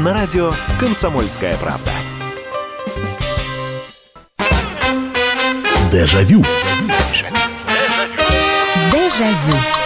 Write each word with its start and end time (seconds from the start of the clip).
на 0.00 0.14
радио 0.14 0.52
«Комсомольская 0.78 1.54
правда». 1.58 1.92
Дежавю. 5.92 6.42
Дежавю. 8.92 9.79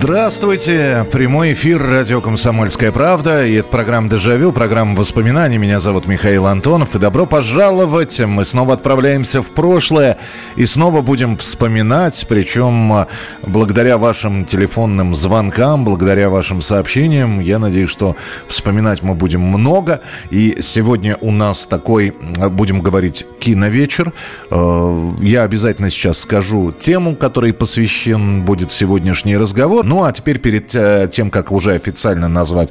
Здравствуйте! 0.00 1.04
Прямой 1.10 1.54
эфир 1.54 1.82
радио 1.82 2.20
«Комсомольская 2.20 2.92
правда». 2.92 3.44
И 3.44 3.54
это 3.54 3.68
программа 3.68 4.08
«Дежавю», 4.08 4.52
программа 4.52 4.94
воспоминаний. 4.94 5.58
Меня 5.58 5.80
зовут 5.80 6.06
Михаил 6.06 6.46
Антонов. 6.46 6.94
И 6.94 7.00
добро 7.00 7.26
пожаловать! 7.26 8.20
Мы 8.20 8.44
снова 8.44 8.74
отправляемся 8.74 9.42
в 9.42 9.50
прошлое 9.50 10.16
и 10.54 10.64
снова 10.66 11.00
будем 11.00 11.36
вспоминать. 11.36 12.26
Причем 12.28 12.92
а, 12.92 13.08
благодаря 13.42 13.98
вашим 13.98 14.44
телефонным 14.44 15.16
звонкам, 15.16 15.84
благодаря 15.84 16.30
вашим 16.30 16.62
сообщениям. 16.62 17.40
Я 17.40 17.58
надеюсь, 17.58 17.90
что 17.90 18.14
вспоминать 18.46 19.02
мы 19.02 19.14
будем 19.16 19.40
много. 19.40 20.00
И 20.30 20.58
сегодня 20.60 21.16
у 21.20 21.32
нас 21.32 21.66
такой, 21.66 22.14
а, 22.38 22.48
будем 22.48 22.82
говорить, 22.82 23.26
киновечер. 23.40 24.12
Э, 24.52 25.10
я 25.20 25.42
обязательно 25.42 25.90
сейчас 25.90 26.20
скажу 26.20 26.70
тему, 26.70 27.16
которой 27.16 27.52
посвящен 27.52 28.42
будет 28.42 28.70
сегодняшний 28.70 29.36
разговор 29.36 29.48
разговор. 29.48 29.87
Ну 29.88 30.04
а 30.04 30.12
теперь 30.12 30.38
перед 30.38 30.74
э, 30.74 31.08
тем, 31.10 31.30
как 31.30 31.50
уже 31.50 31.72
официально 31.72 32.28
назвать 32.28 32.68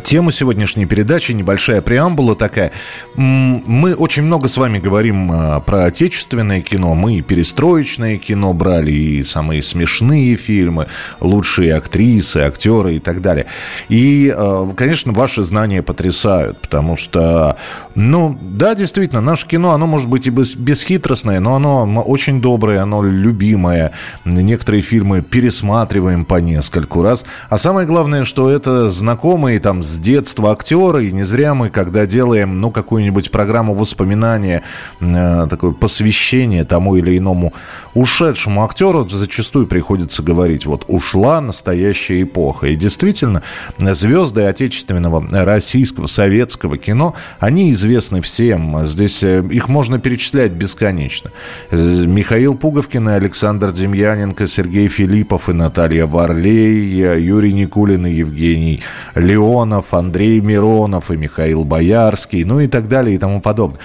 Тему 0.00 0.30
сегодняшней 0.30 0.86
передачи, 0.86 1.32
небольшая 1.32 1.82
преамбула 1.82 2.34
такая. 2.34 2.72
Мы 3.14 3.94
очень 3.94 4.22
много 4.22 4.48
с 4.48 4.56
вами 4.56 4.78
говорим 4.78 5.30
а, 5.30 5.60
про 5.60 5.84
отечественное 5.84 6.62
кино. 6.62 6.94
Мы 6.94 7.18
и 7.18 7.22
перестроечное 7.22 8.16
кино 8.16 8.54
брали, 8.54 8.90
и 8.90 9.22
самые 9.22 9.62
смешные 9.62 10.36
фильмы, 10.36 10.86
лучшие 11.20 11.74
актрисы, 11.74 12.38
актеры 12.38 12.96
и 12.96 12.98
так 13.00 13.20
далее. 13.20 13.46
И, 13.90 14.32
а, 14.34 14.72
конечно, 14.74 15.12
ваши 15.12 15.42
знания 15.42 15.82
потрясают, 15.82 16.58
потому 16.62 16.96
что, 16.96 17.58
ну, 17.94 18.38
да, 18.40 18.74
действительно, 18.74 19.20
наше 19.20 19.46
кино, 19.46 19.72
оно 19.72 19.86
может 19.86 20.08
быть 20.08 20.26
и 20.26 20.30
бесхитростное, 20.30 21.38
но 21.38 21.56
оно 21.56 21.84
очень 22.02 22.40
доброе, 22.40 22.80
оно 22.80 23.02
любимое. 23.02 23.92
Некоторые 24.24 24.80
фильмы 24.80 25.20
пересматриваем 25.20 26.24
по 26.24 26.36
нескольку 26.36 27.02
раз. 27.02 27.26
А 27.50 27.58
самое 27.58 27.86
главное, 27.86 28.24
что 28.24 28.48
это 28.48 28.88
знакомые 28.88 29.58
там 29.58 29.81
с 29.82 29.98
детства 29.98 30.52
актера, 30.52 31.02
и 31.02 31.12
не 31.12 31.24
зря 31.24 31.54
мы, 31.54 31.70
когда 31.70 32.06
делаем, 32.06 32.60
ну, 32.60 32.70
какую-нибудь 32.70 33.30
программу 33.30 33.74
воспоминания, 33.74 34.62
э, 35.00 35.46
такое 35.48 35.72
посвящение 35.72 36.64
тому 36.64 36.96
или 36.96 37.18
иному 37.18 37.52
ушедшему 37.94 38.64
актеру, 38.64 39.08
зачастую 39.08 39.66
приходится 39.66 40.22
говорить, 40.22 40.66
вот, 40.66 40.84
ушла 40.88 41.40
настоящая 41.40 42.22
эпоха. 42.22 42.68
И 42.68 42.76
действительно, 42.76 43.42
звезды 43.78 44.42
отечественного, 44.42 45.26
российского, 45.44 46.06
советского 46.06 46.78
кино, 46.78 47.14
они 47.38 47.72
известны 47.72 48.20
всем. 48.20 48.84
Здесь 48.84 49.22
э, 49.22 49.44
их 49.50 49.68
можно 49.68 49.98
перечислять 49.98 50.52
бесконечно. 50.52 51.30
Михаил 51.70 52.54
Пуговкин 52.54 53.08
и 53.10 53.12
Александр 53.12 53.72
Демьяненко, 53.72 54.46
Сергей 54.46 54.88
Филиппов 54.88 55.48
и 55.48 55.52
Наталья 55.52 56.06
Варлей, 56.06 57.20
Юрий 57.20 57.52
Никулин 57.52 58.06
и 58.06 58.12
Евгений 58.12 58.82
Леон, 59.14 59.71
Миронов, 59.72 59.94
Андрей 59.94 60.40
Миронов 60.40 61.10
и 61.10 61.16
Михаил 61.16 61.64
Боярский, 61.64 62.44
ну 62.44 62.60
и 62.60 62.66
так 62.66 62.88
далее 62.88 63.14
и 63.14 63.18
тому 63.18 63.40
подобное. 63.40 63.80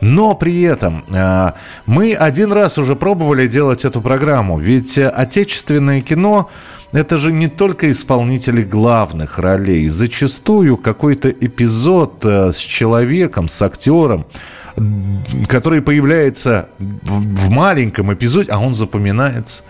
Но 0.00 0.34
при 0.34 0.62
этом 0.62 1.04
э, 1.10 1.52
мы 1.86 2.14
один 2.14 2.52
раз 2.52 2.78
уже 2.78 2.94
пробовали 2.94 3.46
делать 3.46 3.84
эту 3.84 4.00
программу, 4.00 4.58
ведь 4.58 4.98
отечественное 4.98 6.00
кино 6.00 6.48
это 6.92 7.18
же 7.18 7.32
не 7.32 7.48
только 7.48 7.90
исполнители 7.90 8.62
главных 8.62 9.38
ролей. 9.38 9.88
Зачастую 9.88 10.76
какой-то 10.76 11.30
эпизод 11.30 12.24
э, 12.24 12.52
с 12.52 12.56
человеком, 12.56 13.48
с 13.48 13.62
актером, 13.62 14.24
который 15.48 15.82
появляется 15.82 16.68
в, 16.78 17.50
маленьком 17.50 18.12
эпизоде, 18.12 18.50
а 18.52 18.58
он 18.58 18.74
запоминается. 18.74 19.62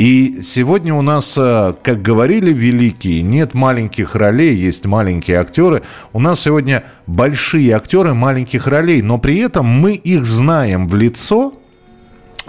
И 0.00 0.40
сегодня 0.42 0.94
у 0.94 1.02
нас, 1.02 1.36
э, 1.36 1.74
как 1.82 2.00
говорили 2.00 2.54
великие, 2.54 3.20
нет 3.20 3.52
маленьких 3.52 4.14
ролей, 4.14 4.56
есть 4.56 4.86
маленькие 4.86 5.36
актеры. 5.36 5.82
У 6.14 6.20
нас 6.20 6.40
сегодня 6.40 6.84
большие 7.06 7.74
актеры 7.74 8.14
маленьких 8.14 8.66
ролей, 8.66 9.02
но 9.02 9.18
при 9.18 9.36
этом 9.40 9.66
мы 9.66 9.92
их 9.92 10.24
знаем 10.24 10.88
в 10.88 10.94
лицо, 10.94 11.52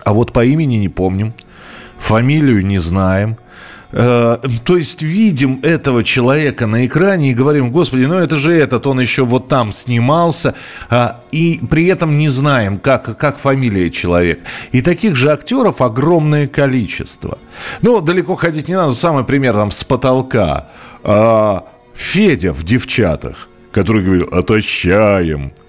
а 0.06 0.14
вот 0.14 0.32
по 0.32 0.46
имени 0.46 0.76
не 0.76 0.88
помним, 0.88 1.34
фамилию 2.00 2.66
не 2.66 2.78
знаем– 2.78 3.36
Э, 3.92 4.38
то 4.64 4.78
есть 4.78 5.02
видим 5.02 5.60
этого 5.64 6.04
человека 6.04 6.68
на 6.68 6.86
экране 6.86 7.32
и 7.32 7.34
говорим, 7.34 7.72
господи, 7.72 8.04
ну 8.04 8.16
это 8.16 8.38
же 8.38 8.54
этот, 8.54 8.88
он 8.88 9.00
еще 9.00 9.26
вот 9.26 9.48
там 9.48 9.72
снимался, 9.72 10.56
э, 10.90 11.10
и 11.32 11.60
при 11.70 11.88
этом 11.88 12.18
не 12.18 12.30
знаем, 12.30 12.78
как, 12.78 13.18
как 13.18 13.38
фамилия 13.38 13.90
человека. 13.92 14.42
И 14.72 14.82
таких 14.82 15.16
же 15.16 15.32
актеров 15.32 15.82
огромное 15.82 16.48
количество. 16.48 17.38
Ну, 17.82 18.02
далеко 18.02 18.36
ходить 18.36 18.68
не 18.68 18.76
надо, 18.76 18.94
самый 18.94 19.24
пример 19.24 19.54
там 19.54 19.72
с 19.72 19.84
потолка. 19.84 20.70
Э, 21.04 21.60
Федя 21.94 22.54
в 22.54 22.64
«Девчатах», 22.64 23.48
который 23.72 24.04
говорил 24.04 24.30
«отощаем», 24.32 25.54
а, 25.54 25.61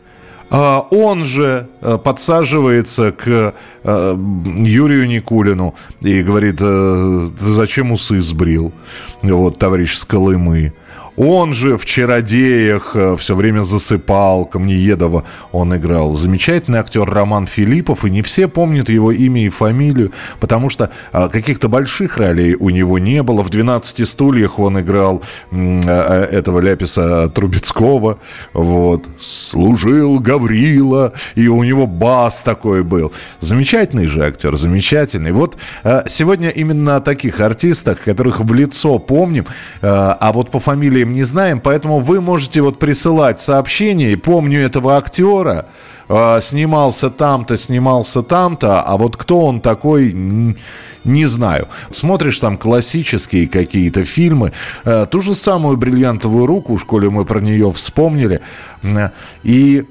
он 0.90 1.24
же 1.24 1.66
э, 1.80 1.96
подсаживается 1.96 3.10
к 3.12 3.54
э, 3.84 4.16
Юрию 4.56 5.08
Никулину 5.08 5.74
и 6.02 6.22
говорит, 6.22 6.58
«Э, 6.60 7.28
зачем 7.40 7.90
усы 7.90 8.20
сбрил, 8.20 8.70
вот, 9.22 9.58
товарищ 9.58 9.94
с 9.94 10.04
Колымы. 10.04 10.74
Он 11.16 11.52
же 11.52 11.76
в 11.76 11.84
«Чародеях» 11.84 12.92
э, 12.94 13.16
все 13.18 13.34
время 13.34 13.62
засыпал, 13.62 14.46
Камнеедова 14.46 15.24
он 15.52 15.76
играл. 15.76 16.14
Замечательный 16.14 16.78
актер 16.78 17.04
Роман 17.04 17.46
Филиппов, 17.46 18.06
и 18.06 18.10
не 18.10 18.22
все 18.22 18.48
помнят 18.48 18.88
его 18.88 19.12
имя 19.12 19.44
и 19.44 19.50
фамилию, 19.50 20.12
потому 20.40 20.70
что 20.70 20.90
а, 21.12 21.28
каких-то 21.28 21.68
больших 21.68 22.16
ролей 22.16 22.54
у 22.54 22.70
него 22.70 22.98
не 22.98 23.22
было. 23.22 23.42
В 23.42 23.50
«12 23.50 24.06
стульях» 24.06 24.58
он 24.58 24.80
играл 24.80 25.22
а, 25.52 26.24
этого 26.24 26.60
Ляписа 26.60 27.28
Трубецкого. 27.28 28.18
Вот. 28.54 29.06
«Служил 29.20 30.18
Гаврила», 30.18 31.12
и 31.34 31.46
у 31.46 31.62
него 31.62 31.86
бас 31.86 32.42
такой 32.42 32.84
был. 32.84 33.12
Замечательный 33.40 34.06
же 34.06 34.24
актер, 34.24 34.56
замечательный. 34.56 35.32
Вот 35.32 35.56
сегодня 36.06 36.48
именно 36.48 36.96
о 36.96 37.00
таких 37.00 37.40
артистах, 37.40 38.00
которых 38.00 38.40
в 38.40 38.54
лицо 38.54 38.98
помним, 38.98 39.46
а 39.82 40.30
вот 40.32 40.50
по 40.50 40.60
фамилии 40.60 41.01
фамилиям 41.02 41.14
не 41.14 41.24
знаем, 41.24 41.60
поэтому 41.60 42.00
вы 42.00 42.20
можете 42.20 42.60
вот 42.60 42.78
присылать 42.78 43.40
сообщения. 43.40 44.16
Помню 44.16 44.60
этого 44.60 44.96
актера, 44.96 45.66
э, 46.08 46.40
снимался 46.40 47.10
там-то, 47.10 47.56
снимался 47.56 48.22
там-то, 48.22 48.82
а 48.82 48.96
вот 48.96 49.16
кто 49.16 49.46
он 49.46 49.60
такой, 49.60 50.12
не 51.04 51.26
знаю. 51.26 51.68
Смотришь 51.90 52.38
там 52.38 52.56
классические 52.56 53.48
какие-то 53.48 54.04
фильмы, 54.04 54.52
э, 54.84 55.06
ту 55.10 55.20
же 55.20 55.34
самую 55.34 55.76
«Бриллиантовую 55.76 56.46
руку», 56.46 56.76
в 56.76 56.80
школе 56.80 57.10
мы 57.10 57.24
про 57.24 57.40
нее 57.40 57.70
вспомнили, 57.72 58.40
и 59.44 59.84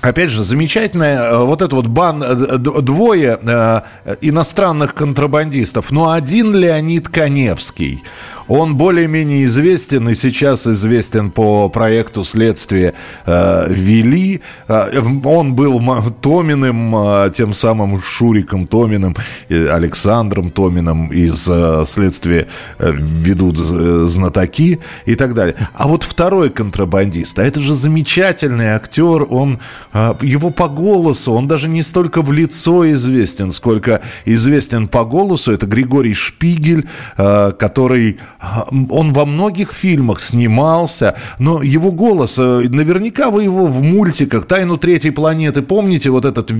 Опять 0.00 0.30
же, 0.30 0.44
замечательная 0.44 1.18
э, 1.18 1.44
вот 1.44 1.60
это 1.60 1.74
вот 1.74 1.88
бан, 1.88 2.22
э, 2.22 2.56
двое 2.58 3.38
э, 3.42 3.80
иностранных 4.20 4.94
контрабандистов. 4.94 5.90
Но 5.90 6.12
один 6.12 6.54
Леонид 6.54 7.08
Коневский. 7.08 8.04
Он 8.48 8.76
более-менее 8.76 9.44
известен 9.44 10.08
и 10.08 10.14
сейчас 10.14 10.66
известен 10.66 11.30
по 11.30 11.68
проекту 11.68 12.24
следствия 12.24 12.94
э, 13.26 13.66
«Вели». 13.70 14.40
Э, 14.66 15.00
он 15.24 15.54
был 15.54 15.80
Томиным, 16.20 16.94
э, 16.96 17.30
тем 17.34 17.54
самым 17.54 18.00
Шуриком 18.00 18.66
Томиным, 18.66 19.14
Александром 19.48 20.50
Томиным 20.50 21.08
из 21.08 21.46
э, 21.48 21.84
следствия 21.86 22.48
э, 22.78 22.90
ведут 22.92 23.58
э, 23.58 24.04
знатоки 24.08 24.80
и 25.04 25.14
так 25.14 25.34
далее. 25.34 25.54
А 25.74 25.88
вот 25.88 26.02
второй 26.02 26.50
контрабандист, 26.50 27.38
а 27.38 27.44
это 27.44 27.60
же 27.60 27.74
замечательный 27.74 28.68
актер, 28.68 29.26
он, 29.28 29.58
его 29.92 30.50
по 30.50 30.68
голосу, 30.68 31.32
он 31.32 31.48
даже 31.48 31.68
не 31.68 31.82
столько 31.82 32.22
в 32.22 32.32
лицо 32.32 32.90
известен, 32.92 33.52
сколько 33.52 34.00
известен 34.24 34.88
по 34.88 35.04
голосу. 35.04 35.52
Это 35.52 35.66
Григорий 35.66 36.14
Шпигель, 36.14 36.88
который 37.16 38.18
он 38.40 39.12
во 39.12 39.24
многих 39.24 39.72
фильмах 39.72 40.20
снимался, 40.20 41.16
но 41.38 41.62
его 41.62 41.90
голос, 41.90 42.38
э, 42.38 42.66
наверняка 42.68 43.30
вы 43.30 43.44
его 43.44 43.66
в 43.66 43.82
мультиках 43.82 44.46
«Тайну 44.46 44.76
третьей 44.76 45.10
планеты», 45.10 45.62
помните 45.62 46.10
вот 46.10 46.24
этот, 46.24 46.52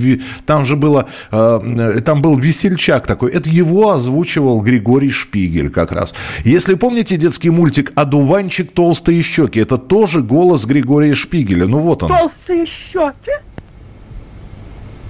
там 0.45 0.65
же 0.65 0.75
было, 0.75 1.07
э, 1.31 2.01
там 2.03 2.21
был 2.21 2.37
весельчак 2.37 3.07
такой, 3.07 3.31
это 3.31 3.49
его 3.49 3.91
озвучивал 3.91 4.61
Григорий 4.61 5.11
Шпигель 5.11 5.69
как 5.69 5.91
раз. 5.91 6.13
Если 6.43 6.75
помните 6.75 7.17
детский 7.17 7.49
мультик 7.49 7.93
«Одуванчик 7.95 8.71
толстые 8.71 9.21
щеки», 9.21 9.61
это 9.61 9.77
тоже 9.77 10.21
голос 10.21 10.65
Григория 10.65 11.13
Шпигеля, 11.13 11.65
ну 11.65 11.79
вот 11.79 12.03
он. 12.03 12.09
Толстые 12.09 12.65
щеки? 12.65 13.31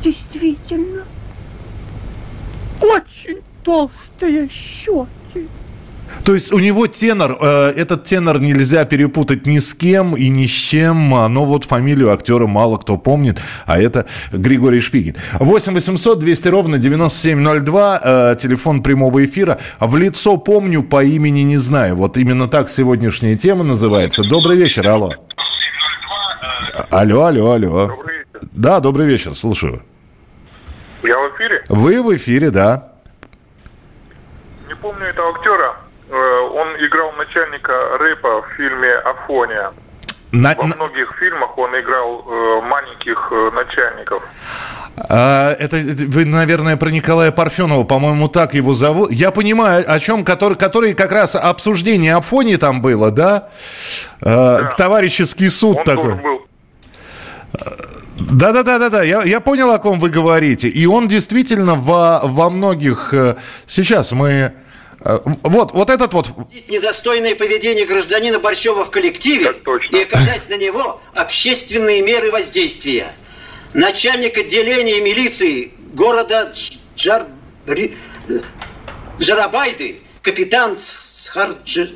Действительно. 0.03 1.03
очень 2.81 3.39
толстые 3.63 4.49
щеки. 4.49 5.18
То 6.23 6.33
есть 6.33 6.51
у 6.51 6.59
него 6.59 6.87
тенор, 6.87 7.37
э, 7.39 7.73
этот 7.75 8.03
тенор 8.03 8.39
нельзя 8.39 8.85
перепутать 8.85 9.45
ни 9.45 9.59
с 9.59 9.73
кем 9.73 10.15
и 10.15 10.29
ни 10.29 10.45
с 10.45 10.51
чем, 10.51 11.13
а, 11.15 11.27
но 11.27 11.45
вот 11.45 11.65
фамилию 11.65 12.11
актера 12.11 12.47
мало 12.47 12.77
кто 12.77 12.97
помнит, 12.97 13.39
а 13.65 13.79
это 13.79 14.05
Григорий 14.31 14.79
Шпигель. 14.79 15.15
8 15.39 15.73
800 15.73 16.19
200 16.19 16.47
ровно 16.47 16.77
9702, 16.77 18.01
э, 18.03 18.35
телефон 18.39 18.83
прямого 18.83 19.25
эфира. 19.25 19.59
В 19.79 19.95
лицо 19.97 20.37
помню, 20.37 20.83
по 20.83 21.03
имени 21.03 21.41
не 21.41 21.57
знаю. 21.57 21.95
Вот 21.95 22.17
именно 22.17 22.47
так 22.47 22.69
сегодняшняя 22.69 23.35
тема 23.35 23.63
называется. 23.63 24.23
Добрый 24.23 24.57
вечер, 24.57 24.87
алло. 24.87 25.13
Алло, 26.89 27.23
алло, 27.23 27.51
алло. 27.51 27.87
Добрый 27.87 28.17
вечер. 28.17 28.49
Да, 28.51 28.79
добрый 28.79 29.07
вечер, 29.07 29.33
слушаю. 29.33 29.83
Я 31.03 31.17
в 31.17 31.35
эфире? 31.35 31.63
Вы 31.69 32.01
в 32.01 32.15
эфире, 32.15 32.49
да. 32.51 32.93
Не 34.67 34.75
помню 34.75 35.05
этого 35.05 35.29
актера. 35.29 35.88
Э, 36.09 36.13
он 36.13 36.75
играл 36.85 37.11
начальника 37.13 37.73
рэпа 37.99 38.41
в 38.41 38.47
фильме 38.57 38.91
«Афония». 38.93 39.71
На, 40.31 40.53
Во 40.55 40.63
многих 40.63 41.11
фильмах 41.19 41.57
он 41.57 41.71
играл 41.79 42.23
э, 42.25 42.61
маленьких 42.61 43.29
э, 43.31 43.51
начальников. 43.51 44.23
А, 45.09 45.53
это 45.53 45.77
вы, 45.77 46.25
наверное, 46.25 46.77
про 46.77 46.89
Николая 46.89 47.31
Парфенова, 47.31 47.83
по-моему, 47.83 48.27
так 48.27 48.53
его 48.53 48.75
зовут. 48.75 49.11
Я 49.11 49.31
понимаю, 49.31 49.83
о 49.87 49.99
чем, 49.99 50.23
который, 50.23 50.55
который 50.55 50.93
как 50.93 51.11
раз 51.11 51.35
обсуждение 51.35 52.15
Афони 52.15 52.57
там 52.57 52.81
было, 52.81 53.09
да? 53.09 53.49
А, 54.21 54.61
да. 54.61 54.75
Товарищеский 54.77 55.49
суд 55.49 55.77
он 55.77 55.83
такой. 55.83 56.15
Был. 56.15 56.41
Да, 58.31 58.51
да, 58.51 58.61
да, 58.61 58.77
да, 58.77 58.89
да. 58.89 59.03
Я, 59.03 59.23
я 59.23 59.39
понял, 59.39 59.71
о 59.71 59.79
ком 59.79 59.99
вы 59.99 60.09
говорите. 60.09 60.69
И 60.69 60.85
он 60.85 61.07
действительно 61.07 61.73
во, 61.73 62.21
во 62.23 62.51
многих. 62.51 63.13
Э, 63.13 63.35
сейчас 63.65 64.11
мы 64.11 64.29
Э, 64.29 64.51
вот, 64.99 65.71
вот 65.71 65.89
этот 65.89 66.13
вот... 66.13 66.27
Недостойное 66.67 67.35
поведение 67.35 67.85
гражданина 67.85 68.39
Борщева 68.39 68.83
в 68.83 68.91
коллективе 68.91 69.53
и 69.91 70.01
оказать 70.01 70.49
на 70.49 70.57
него 70.57 71.01
общественные 71.13 72.01
меры 72.01 72.31
воздействия. 72.31 73.13
Начальник 73.73 74.37
отделения 74.37 74.99
милиции 75.01 75.71
города 75.93 76.51
Джар... 76.97 77.27
Джарабайды, 79.19 80.01
капитан 80.21 80.77
Схарджи... 80.77 81.95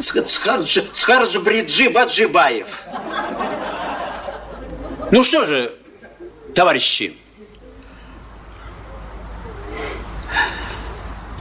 Схарджи... 0.00 0.84
Схарджбриджи 0.92 1.90
Баджибаев. 1.90 2.84
Ну 5.10 5.22
что 5.22 5.46
же, 5.46 5.74
товарищи, 6.54 7.16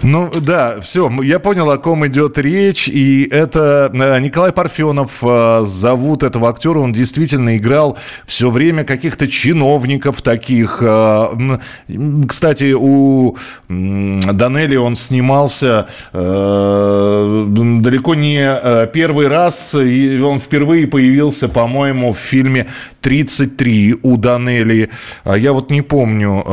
Ну 0.10 0.32
да, 0.40 0.80
все, 0.80 1.12
я 1.22 1.38
понял, 1.38 1.70
о 1.70 1.78
ком 1.78 2.08
идет 2.08 2.38
речь. 2.38 2.88
И 2.88 3.28
это 3.30 3.92
э, 3.94 4.20
Николай 4.22 4.54
Парфенов 4.54 5.22
э, 5.22 5.64
зовут 5.66 6.24
этого 6.24 6.48
актера. 6.48 6.80
Он 6.80 6.94
действительно 6.94 7.58
играл 7.58 7.98
все 8.26 8.50
время 8.50 8.86
каких-то 8.86 9.28
чиновников 9.28 10.22
таких. 10.22 10.82
Э, 10.82 11.28
кстати, 12.26 12.74
у 12.74 13.36
Данели 13.68 14.78
он 14.78 14.96
снимался 14.96 15.90
далеко 16.14 18.16
не 18.16 18.88
первый 18.94 19.28
раз. 19.28 19.76
И 19.76 20.22
он 20.22 20.40
впервые 20.40 20.88
появился, 20.88 21.50
по-моему, 21.50 22.14
в 22.14 22.18
фильме 22.18 22.68
33 23.08 24.00
у 24.04 24.18
Данели. 24.18 24.90
А 25.24 25.38
я 25.38 25.54
вот 25.54 25.72
не 25.72 25.82
помню. 25.82 26.44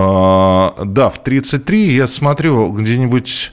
Да, 0.85 1.11
в 1.11 1.21
33 1.25 1.95
я 1.97 2.07
смотрю 2.07 2.71
где-нибудь 2.71 3.53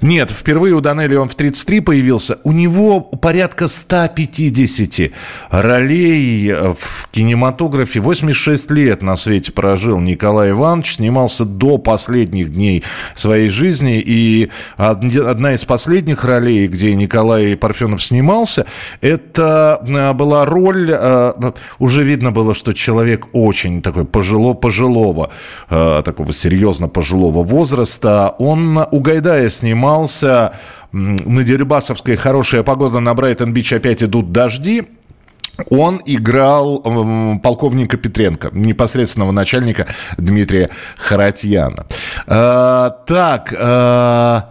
нет, 0.00 0.30
впервые 0.30 0.74
у 0.74 0.80
Данели 0.80 1.16
он 1.16 1.28
в 1.28 1.34
33 1.34 1.80
появился. 1.80 2.38
У 2.44 2.52
него 2.52 3.00
порядка 3.00 3.66
150 3.66 5.10
ролей 5.50 6.52
в 6.52 7.08
кинематографе. 7.10 7.98
86 7.98 8.70
лет 8.70 9.02
на 9.02 9.16
свете 9.16 9.50
прожил 9.50 9.98
Николай 9.98 10.50
Иванович. 10.50 10.96
Снимался 10.96 11.44
до 11.44 11.78
последних 11.78 12.52
дней 12.52 12.84
своей 13.16 13.48
жизни. 13.48 14.00
И 14.04 14.50
одна 14.76 15.54
из 15.54 15.64
последних 15.64 16.24
ролей, 16.24 16.68
где 16.68 16.94
Николай 16.94 17.56
Парфенов 17.56 18.00
снимался, 18.02 18.66
это 19.00 19.82
э, 19.84 20.12
была 20.12 20.44
роль... 20.44 20.90
Э, 20.92 21.32
уже 21.80 22.04
видно 22.04 22.30
было, 22.30 22.54
что 22.54 22.72
человек 22.72 23.26
очень 23.32 23.82
такой 23.82 24.04
пожило, 24.04 24.54
пожилого, 24.54 25.30
э, 25.70 26.02
такого 26.04 26.32
серьезно 26.32 26.86
пожилого 26.86 27.42
возраста. 27.42 28.36
Он 28.38 28.78
у 28.90 29.00
Гайдая 29.00 29.48
снимал 29.50 29.87
снимался 29.88 30.52
на 30.92 31.42
Дерибасовской 31.44 32.16
«Хорошая 32.16 32.62
погода» 32.62 33.00
на 33.00 33.14
Брайтон-Бич 33.14 33.72
опять 33.72 34.02
идут 34.02 34.32
дожди. 34.32 34.86
Он 35.70 36.00
играл 36.06 36.82
э, 36.84 37.38
полковника 37.42 37.96
Петренко, 37.96 38.50
непосредственного 38.52 39.32
начальника 39.32 39.86
Дмитрия 40.16 40.70
Харатьяна. 40.96 41.86
Э, 42.26 42.90
так, 43.06 43.52
э, 43.58 44.42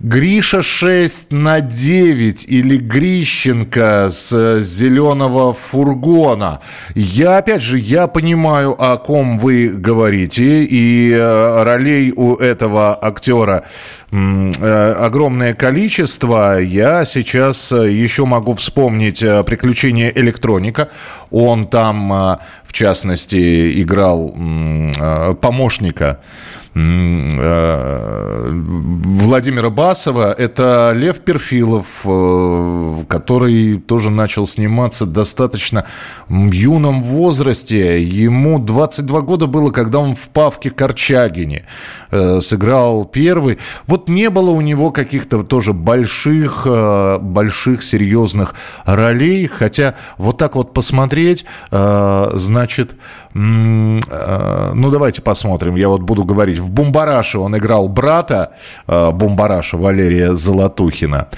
Гриша 0.00 0.62
6 0.62 1.32
на 1.32 1.60
9 1.60 2.44
или 2.48 2.76
Грищенко 2.76 4.08
с 4.10 4.60
зеленого 4.60 5.52
фургона. 5.54 6.60
Я, 6.94 7.38
опять 7.38 7.62
же, 7.62 7.78
я 7.78 8.08
понимаю, 8.08 8.74
о 8.78 8.96
ком 8.96 9.38
вы 9.38 9.68
говорите, 9.68 10.64
и 10.64 11.12
э, 11.12 11.62
ролей 11.62 12.12
у 12.14 12.34
этого 12.34 12.98
актера 13.00 13.64
Э, 14.10 14.92
огромное 14.92 15.54
количество. 15.54 16.58
Я 16.58 17.04
сейчас 17.04 17.70
э, 17.72 17.92
еще 17.92 18.24
могу 18.24 18.54
вспомнить 18.54 19.22
э, 19.22 19.44
«Приключения 19.44 20.10
электроника». 20.48 20.88
Он 21.30 21.66
там, 21.66 22.38
в 22.64 22.72
частности, 22.72 23.82
играл 23.82 24.34
помощника 25.40 26.20
Владимира 29.18 29.70
Басова. 29.70 30.32
Это 30.32 30.92
Лев 30.94 31.20
Перфилов, 31.20 32.02
который 33.08 33.76
тоже 33.78 34.10
начал 34.10 34.46
сниматься 34.46 35.06
достаточно 35.06 35.84
в 36.28 36.52
юном 36.52 37.02
возрасте. 37.02 38.02
Ему 38.02 38.58
22 38.58 39.20
года 39.22 39.46
было, 39.46 39.70
когда 39.70 39.98
он 39.98 40.14
в 40.14 40.28
«Павке 40.28 40.70
Корчагине» 40.70 41.64
сыграл 42.40 43.04
первый. 43.04 43.58
Вот 43.86 44.08
не 44.08 44.30
было 44.30 44.50
у 44.50 44.60
него 44.60 44.90
каких-то 44.90 45.42
тоже 45.42 45.72
больших, 45.72 46.62
э, 46.66 47.18
больших 47.20 47.82
серьезных 47.82 48.54
ролей, 48.84 49.46
хотя 49.46 49.94
вот 50.16 50.38
так 50.38 50.54
вот 50.56 50.72
посмотреть, 50.74 51.44
э, 51.70 52.30
значит, 52.34 52.92
э, 52.92 52.96
ну 53.34 54.90
давайте 54.90 55.22
посмотрим, 55.22 55.76
я 55.76 55.88
вот 55.88 56.02
буду 56.02 56.24
говорить, 56.24 56.58
в 56.58 56.70
«Бумбараше» 56.70 57.38
он 57.38 57.56
играл 57.56 57.88
брата 57.88 58.52
Бумбараша 58.86 59.76
Валерия 59.76 60.34
Золотухина, 60.34 61.28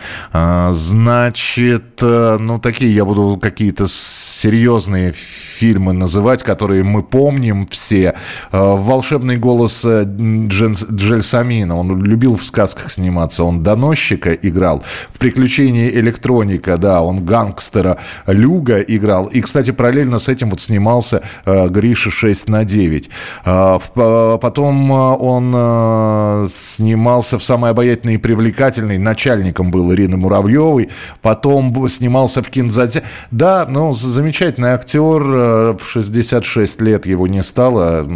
значит, 0.70 2.02
ну 2.02 2.58
такие 2.58 2.94
я 2.94 3.04
буду 3.04 3.38
какие-то 3.40 3.86
серьезные 3.88 5.12
фильмы 5.12 5.92
называть, 5.92 6.42
которые 6.42 6.82
мы 6.82 7.02
помним 7.02 7.66
все. 7.66 8.14
«Волшебный 8.50 9.36
голос» 9.36 9.84
Джельсамина, 9.84 11.76
он 11.76 12.02
любил 12.02 12.36
в 12.36 12.44
сказках 12.44 12.90
сниматься. 12.90 13.44
Он 13.44 13.62
доносчика 13.62 14.32
играл. 14.32 14.82
В 15.10 15.18
«Приключении 15.18 15.90
электроника», 15.90 16.76
да, 16.76 17.02
он 17.02 17.24
гангстера 17.24 17.98
Люга 18.26 18.80
играл. 18.80 19.26
И, 19.26 19.40
кстати, 19.40 19.70
параллельно 19.70 20.18
с 20.18 20.28
этим 20.28 20.50
вот 20.50 20.60
снимался 20.60 21.22
э, 21.44 21.68
Гриша 21.80 22.10
6 22.10 22.48
на 22.48 22.64
9. 22.64 23.10
Э, 23.46 23.78
в, 23.78 24.38
потом 24.40 24.92
э, 24.92 25.16
он 25.16 26.48
снимался 26.48 27.38
в 27.38 27.44
«Самой 27.44 27.70
обаятельной 27.70 28.14
и 28.14 28.18
привлекательной». 28.18 28.98
Начальником 28.98 29.70
был 29.70 29.92
Ирины 29.92 30.18
Муравьевой. 30.18 30.90
Потом 31.22 31.88
снимался 31.88 32.42
в 32.42 32.50
«Кинзаде». 32.50 33.02
Да, 33.30 33.66
ну, 33.68 33.94
замечательный 33.94 34.70
актер. 34.70 35.20
В 35.20 35.80
66 35.86 36.82
лет 36.82 37.06
его 37.06 37.26
не 37.26 37.42
стало. 37.42 38.06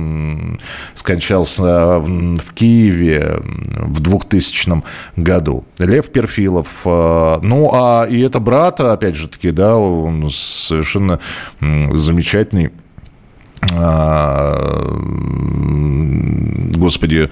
Скончался 0.95 1.99
в 2.01 2.53
Киеве 2.55 3.41
в 3.43 4.01
2000 4.01 4.83
году. 5.17 5.65
Лев 5.79 6.11
Перфилов. 6.11 6.85
Ну, 6.85 7.71
а 7.73 8.07
и 8.09 8.21
это 8.21 8.41
брат, 8.41 8.81
опять 8.81 9.17
же 9.17 9.29
таки, 9.29 9.51
да, 9.51 9.77
он 9.77 10.31
совершенно 10.31 11.19
замечательный 11.61 12.67
а, 12.67 12.84
господи, 16.85 17.31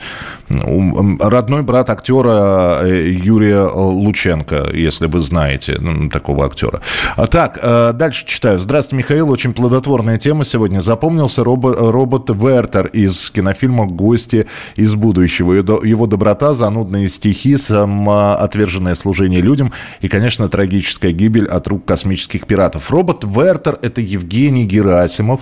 родной 0.49 1.63
брат 1.63 1.91
актера 1.91 2.81
э, 2.83 3.11
Юрия 3.11 3.65
Лученко, 3.65 4.71
если 4.73 5.07
вы 5.07 5.21
знаете 5.21 5.79
такого 6.11 6.47
актера. 6.47 6.81
А 7.17 7.27
так, 7.27 7.59
э, 7.61 7.93
дальше 7.93 8.27
читаю. 8.27 8.61
Здравствуйте, 8.61 9.05
Михаил. 9.05 9.31
Очень 9.31 9.53
плодотворная 9.53 10.17
тема 10.17 10.45
сегодня. 10.45 10.81
Запомнился 10.81 11.45
робот, 11.45 12.31
Вертер 12.31 12.87
из 12.87 13.31
кинофильма 13.31 13.87
«Гости 13.87 14.47
из 14.77 14.95
будущего». 14.95 15.53
Его 15.53 16.07
доброта, 16.07 16.55
занудные 16.55 17.09
стихи, 17.09 17.57
самоотверженное 17.59 18.95
служение 18.95 19.43
людям 19.43 19.73
и, 20.01 20.09
конечно, 20.09 20.49
трагическая 20.49 21.13
гибель 21.13 21.47
от 21.47 21.69
рук 21.69 21.85
космических 21.85 22.47
пиратов. 22.47 22.91
Робот 22.91 23.25
Вертер– 23.25 23.79
это 23.83 24.01
Евгений 24.01 24.65
Герасимов. 24.65 25.41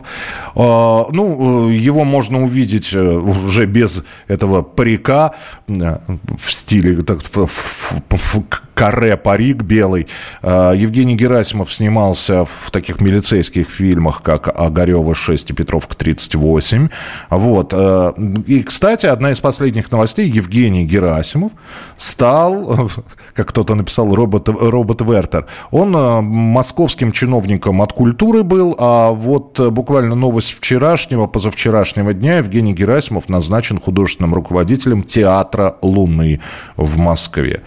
А, 0.81 1.07
ну, 1.13 1.69
э, 1.71 1.75
его 1.75 2.05
можно 2.05 2.43
увидеть 2.43 2.95
уже 2.95 3.67
без 3.67 4.03
этого 4.29 4.63
парика 4.63 5.35
э, 5.69 5.99
в 6.39 6.53
стиле 6.53 7.03
так, 7.03 7.23
в, 7.23 7.47
в, 7.47 7.93
в, 8.09 8.43
каре 8.81 9.19
парик 9.19 9.63
белый. 9.63 10.07
Э, 10.43 10.73
Евгений 10.75 11.15
Герасимов 11.15 11.71
снимался 11.71 12.47
в 12.47 12.71
таких 12.71 13.03
милицейских 13.03 13.69
фильмах, 13.69 14.23
как 14.23 14.49
«Огарева 14.49 15.13
6» 15.13 15.51
и 15.51 15.53
«Петровка 15.53 15.95
38». 15.95 16.89
Вот. 17.29 17.75
Э, 17.77 18.13
и, 18.47 18.63
кстати, 18.63 19.05
одна 19.05 19.33
из 19.33 19.41
последних 19.41 19.93
новостей. 19.93 20.31
Евгений 20.31 20.87
Герасимов 20.87 21.53
стал, 21.99 22.91
как 23.35 23.49
кто-то 23.49 23.75
написал, 23.75 24.15
робот, 24.15 24.49
робот 24.49 25.03
Вертер. 25.03 25.47
Он 25.71 25.91
московским 26.25 27.13
чиновником 27.13 27.83
от 27.83 27.93
культуры 27.93 28.43
был, 28.43 28.75
а 28.79 29.11
вот 29.11 29.61
буквально 29.61 30.15
новость 30.15 30.53
вчерашнего, 30.53 31.27
позавчерашнего 31.27 32.15
дня 32.15 32.39
Евгений 32.39 32.73
Герасимов 32.73 33.29
назначен 33.29 33.79
художественным 33.79 34.35
руководителем 34.35 35.03
театра 35.03 35.77
Луны 35.83 36.41
в 36.77 36.97
Москве. 36.97 37.61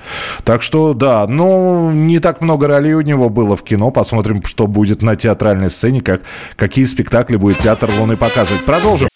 Так 0.43 0.63
что, 0.63 0.95
да, 1.03 1.27
ну, 1.27 1.91
не 1.91 2.19
так 2.19 2.39
много 2.39 2.65
ролей 2.69 2.93
у 2.93 3.01
него 3.01 3.27
было 3.27 3.57
в 3.57 3.63
кино. 3.63 3.91
Посмотрим, 3.91 4.41
что 4.45 4.67
будет 4.67 5.01
на 5.01 5.17
театральной 5.17 5.69
сцене, 5.69 5.99
как, 5.99 6.21
какие 6.55 6.85
спектакли 6.85 7.35
будет 7.35 7.57
театр 7.57 7.91
Луны 7.99 8.15
показывать. 8.15 8.63
Продолжим. 8.63 9.09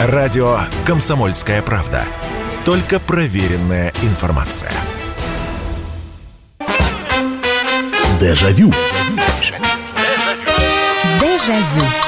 Радио 0.00 0.58
«Комсомольская 0.84 1.62
правда». 1.62 2.02
Только 2.64 2.98
проверенная 2.98 3.92
информация. 4.02 4.72
Дежавю. 8.20 8.72
Дежавю. 11.20 12.01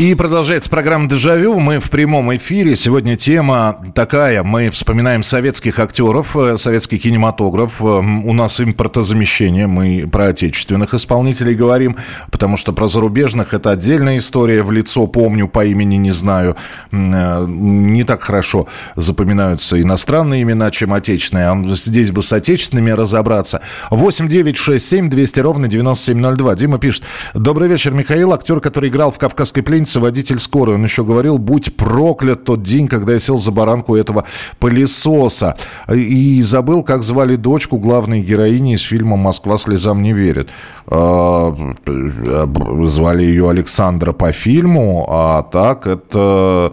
И 0.00 0.14
продолжается 0.14 0.70
программа 0.70 1.10
«Дежавю». 1.10 1.58
Мы 1.58 1.78
в 1.78 1.90
прямом 1.90 2.34
эфире. 2.34 2.74
Сегодня 2.74 3.16
тема 3.16 3.84
такая. 3.94 4.42
Мы 4.42 4.70
вспоминаем 4.70 5.22
советских 5.22 5.78
актеров, 5.78 6.34
э, 6.38 6.56
советский 6.56 6.96
кинематограф. 6.98 7.82
Э, 7.82 7.84
у 7.84 8.32
нас 8.32 8.62
импортозамещение. 8.62 9.66
Мы 9.66 10.08
про 10.10 10.28
отечественных 10.28 10.94
исполнителей 10.94 11.52
говорим, 11.52 11.98
потому 12.30 12.56
что 12.56 12.72
про 12.72 12.88
зарубежных 12.88 13.52
это 13.52 13.72
отдельная 13.72 14.16
история. 14.16 14.62
В 14.62 14.72
лицо 14.72 15.06
помню, 15.06 15.48
по 15.48 15.66
имени 15.66 15.96
не 15.96 16.12
знаю. 16.12 16.56
Э, 16.92 17.44
не 17.46 18.04
так 18.04 18.22
хорошо 18.22 18.68
запоминаются 18.96 19.78
иностранные 19.78 20.40
имена, 20.44 20.70
чем 20.70 20.94
отечественные. 20.94 21.48
А 21.50 21.76
здесь 21.76 22.10
бы 22.10 22.22
с 22.22 22.32
отечественными 22.32 22.90
разобраться. 22.90 23.60
8 23.90 24.28
9 24.28 24.56
6 24.56 24.88
7 24.88 25.10
200 25.10 25.40
ровно 25.40 25.68
9702. 25.68 26.54
Дима 26.54 26.78
пишет. 26.78 27.02
Добрый 27.34 27.68
вечер, 27.68 27.92
Михаил. 27.92 28.32
Актер, 28.32 28.60
который 28.60 28.88
играл 28.88 29.12
в 29.12 29.18
«Кавказской 29.18 29.60
пленнице» 29.60 29.89
Пятница, 29.90 30.00
водитель 30.00 30.38
скорой. 30.38 30.76
Он 30.76 30.84
еще 30.84 31.02
говорил, 31.02 31.38
будь 31.38 31.74
проклят 31.74 32.44
тот 32.44 32.62
день, 32.62 32.86
когда 32.86 33.14
я 33.14 33.18
сел 33.18 33.38
за 33.38 33.50
баранку 33.50 33.96
этого 33.96 34.24
пылесоса. 34.60 35.56
И 35.92 36.40
забыл, 36.42 36.84
как 36.84 37.02
звали 37.02 37.34
дочку 37.34 37.76
главной 37.78 38.20
героини 38.20 38.74
из 38.74 38.82
фильма 38.82 39.16
«Москва 39.16 39.58
слезам 39.58 40.02
не 40.02 40.12
верит». 40.12 40.48
А, 40.86 41.56
звали 41.86 43.22
ее 43.24 43.50
Александра 43.50 44.12
по 44.12 44.30
фильму, 44.30 45.06
а 45.08 45.42
так 45.42 45.88
это... 45.88 46.72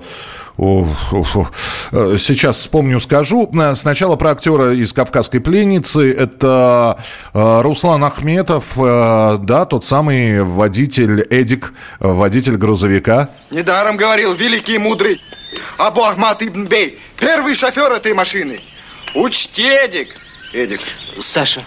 Сейчас 0.57 2.57
вспомню, 2.57 2.99
скажу. 2.99 3.51
Сначала 3.75 4.15
про 4.15 4.31
актера 4.31 4.73
из 4.73 4.91
«Кавказской 4.91 5.39
пленницы». 5.39 6.11
Это 6.11 6.99
э, 7.33 7.61
Руслан 7.61 8.03
Ахметов, 8.03 8.65
э, 8.75 9.37
да, 9.41 9.65
тот 9.65 9.85
самый 9.85 10.43
водитель 10.43 11.21
Эдик, 11.29 11.73
водитель 11.99 12.57
грузовика. 12.57 13.29
Недаром 13.51 13.97
говорил 13.97 14.33
великий 14.33 14.75
и 14.75 14.79
мудрый 14.79 15.21
Абу 15.77 16.03
Ахмад 16.03 16.41
Ибн 16.41 16.65
Бей, 16.65 16.99
первый 17.19 17.55
шофер 17.55 17.91
этой 17.91 18.13
машины. 18.13 18.59
Учти, 19.13 19.63
Эдик. 19.63 20.09
Эдик. 20.53 20.81
Саша. 21.19 21.63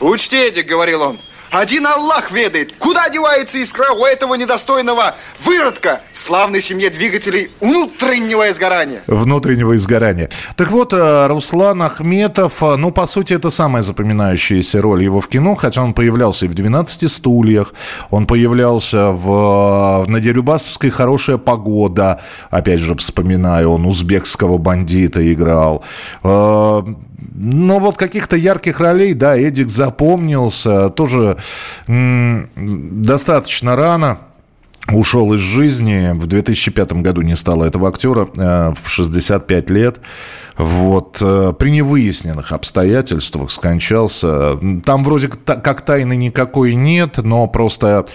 Учти, 0.00 0.36
Эдик, 0.36 0.66
говорил 0.66 1.02
он. 1.02 1.18
Один 1.54 1.86
Аллах 1.86 2.32
ведает, 2.32 2.74
куда 2.80 3.08
девается 3.08 3.58
искра 3.58 3.92
у 3.92 4.04
этого 4.04 4.34
недостойного 4.34 5.14
выродка 5.38 6.00
в 6.10 6.18
славной 6.18 6.60
семье 6.60 6.90
двигателей 6.90 7.48
внутреннего 7.60 8.50
изгорания. 8.50 9.02
Внутреннего 9.06 9.76
изгорания. 9.76 10.30
Так 10.56 10.72
вот, 10.72 10.92
э, 10.92 11.26
Руслан 11.28 11.82
Ахметов, 11.82 12.60
э, 12.60 12.74
ну, 12.74 12.90
по 12.90 13.06
сути, 13.06 13.34
это 13.34 13.50
самая 13.50 13.84
запоминающаяся 13.84 14.82
роль 14.82 15.04
его 15.04 15.20
в 15.20 15.28
кино, 15.28 15.54
хотя 15.54 15.80
он 15.84 15.94
появлялся 15.94 16.46
и 16.46 16.48
в 16.48 16.54
«12 16.54 17.08
стульях», 17.08 17.72
он 18.10 18.26
появлялся 18.26 19.12
в, 19.12 20.06
на 20.08 20.18
Дерюбасовской 20.18 20.90
«Хорошая 20.90 21.38
погода», 21.38 22.20
опять 22.50 22.80
же, 22.80 22.96
вспоминаю, 22.96 23.70
он 23.70 23.86
узбекского 23.86 24.58
бандита 24.58 25.32
играл. 25.32 25.84
Э, 26.24 26.82
но 27.34 27.78
вот 27.80 27.96
каких-то 27.96 28.36
ярких 28.36 28.80
ролей, 28.80 29.14
да, 29.14 29.36
Эдик 29.36 29.68
запомнился, 29.68 30.88
тоже 30.90 31.36
достаточно 31.86 33.76
рано 33.76 34.18
ушел 34.92 35.32
из 35.32 35.40
жизни. 35.40 36.12
В 36.12 36.26
2005 36.26 36.92
году 36.94 37.22
не 37.22 37.36
стало 37.36 37.64
этого 37.64 37.88
актера, 37.88 38.28
э, 38.36 38.72
в 38.74 38.88
65 38.88 39.70
лет. 39.70 40.00
Вот, 40.56 41.18
э, 41.20 41.52
при 41.58 41.70
невыясненных 41.70 42.52
обстоятельствах 42.52 43.50
скончался. 43.50 44.58
Там 44.84 45.04
вроде 45.04 45.28
как 45.28 45.80
тайны 45.82 46.16
никакой 46.16 46.74
нет, 46.74 47.18
но 47.18 47.46
просто 47.48 48.06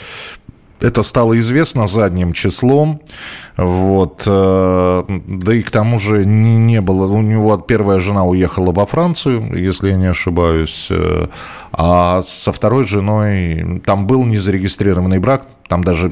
это 0.80 1.04
стало 1.04 1.38
известно 1.40 1.88
задним 1.88 2.34
числом. 2.34 3.02
Вот. 3.60 4.24
Э, 4.26 5.04
да 5.08 5.54
и 5.54 5.62
к 5.62 5.70
тому 5.70 6.00
же 6.00 6.26
не 6.26 6.80
было... 6.80 7.12
У 7.12 7.22
него 7.22 7.58
первая 7.58 8.00
жена 8.00 8.24
уехала 8.24 8.72
во 8.72 8.86
Францию, 8.86 9.54
если 9.54 9.90
я 9.90 9.98
не 9.98 10.08
ошибаюсь. 10.08 10.88
Э, 10.90 11.28
а 11.72 12.24
со 12.26 12.52
второй 12.52 12.86
женой 12.86 13.82
там 13.86 14.08
был 14.08 14.24
незарегистрированный 14.24 15.20
брак, 15.20 15.48
там 15.68 15.84
даже 15.84 16.12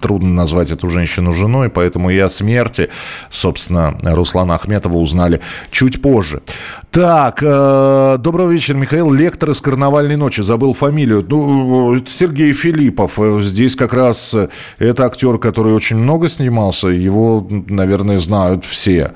трудно 0.00 0.30
назвать 0.30 0.72
эту 0.72 0.88
женщину 0.88 1.32
женой, 1.32 1.70
поэтому 1.70 2.10
и 2.10 2.18
о 2.18 2.28
смерти, 2.28 2.88
собственно, 3.30 3.96
Руслана 4.02 4.54
Ахметова 4.54 4.96
узнали 4.96 5.40
чуть 5.70 6.02
позже. 6.02 6.42
Так, 6.90 7.40
э, 7.42 8.16
добрый 8.18 8.48
вечер, 8.48 8.74
Михаил. 8.74 9.12
Лектор 9.12 9.50
из 9.50 9.60
«Карнавальной 9.60 10.16
ночи». 10.16 10.40
Забыл 10.40 10.72
фамилию. 10.72 11.24
Ну, 11.28 11.96
Сергей 12.06 12.52
Филиппов. 12.52 13.18
Здесь 13.42 13.76
как 13.76 13.92
раз 13.92 14.34
это 14.78 15.04
актер, 15.04 15.38
который 15.38 15.74
очень 15.74 15.96
много 15.96 16.28
снимался. 16.28 16.85
Его, 16.88 17.46
наверное, 17.50 18.18
знают 18.18 18.64
все. 18.64 19.12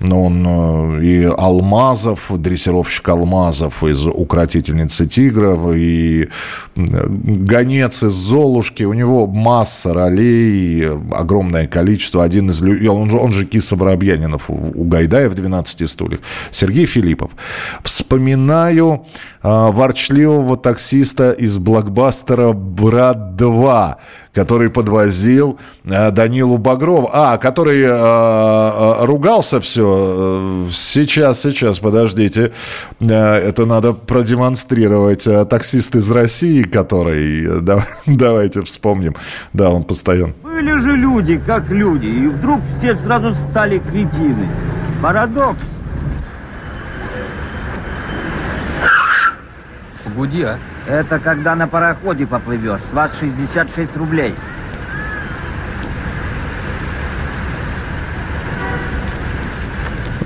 Но 0.00 0.24
он 0.24 0.44
э, 0.46 1.04
и 1.04 1.24
Алмазов, 1.24 2.30
дрессировщик 2.30 3.08
Алмазов 3.08 3.82
из 3.84 4.06
«Укротительницы 4.06 5.06
тигров», 5.06 5.74
и 5.74 6.28
гонец 6.74 8.02
из 8.02 8.12
«Золушки». 8.12 8.82
У 8.82 8.92
него 8.92 9.26
масса 9.26 9.94
ролей, 9.94 10.88
огромное 11.12 11.66
количество. 11.66 12.22
Один 12.24 12.50
из... 12.50 12.60
Он, 12.62 13.10
же, 13.10 13.16
он 13.16 13.32
же 13.32 13.46
Киса 13.46 13.76
Воробьянинов 13.76 14.50
у 14.50 14.84
Гайдая 14.84 15.28
в 15.30 15.34
«12 15.34 15.86
стульях». 15.86 16.20
Сергей 16.50 16.86
Филиппов. 16.86 17.30
Вспоминаю 17.82 19.06
э, 19.42 19.48
ворчливого 19.48 20.56
таксиста 20.56 21.30
из 21.30 21.56
блокбастера 21.58 22.52
«Брат 22.52 23.40
2», 23.40 23.94
который 24.34 24.68
подвозил 24.68 25.58
э, 25.84 26.10
Данилу 26.10 26.58
Багрову. 26.58 27.08
А, 27.12 27.38
который 27.38 27.82
э, 27.82 27.88
э, 27.88 29.04
ругался 29.04 29.60
все. 29.60 30.66
Сейчас, 30.72 31.40
сейчас, 31.40 31.78
подождите. 31.78 32.52
Это 33.00 33.64
надо 33.64 33.92
продемонстрировать. 33.92 35.26
Таксист 35.48 35.94
из 35.94 36.10
России, 36.10 36.62
который... 36.62 37.60
Да, 37.60 37.86
давайте 38.06 38.60
вспомним. 38.62 39.14
Да, 39.52 39.70
он 39.70 39.84
постоянно. 39.84 40.34
Были 40.42 40.78
же 40.78 40.96
люди, 40.96 41.40
как 41.46 41.70
люди, 41.70 42.06
и 42.06 42.26
вдруг 42.26 42.60
все 42.78 42.96
сразу 42.96 43.34
стали 43.50 43.78
кретины. 43.78 44.48
Парадокс. 45.00 45.58
Погоди, 50.14 50.42
а. 50.44 50.58
Это 50.86 51.18
когда 51.18 51.56
на 51.56 51.66
пароходе 51.66 52.26
поплывешь. 52.26 52.82
С 52.82 52.92
вас 52.92 53.18
66 53.18 53.96
рублей. 53.96 54.34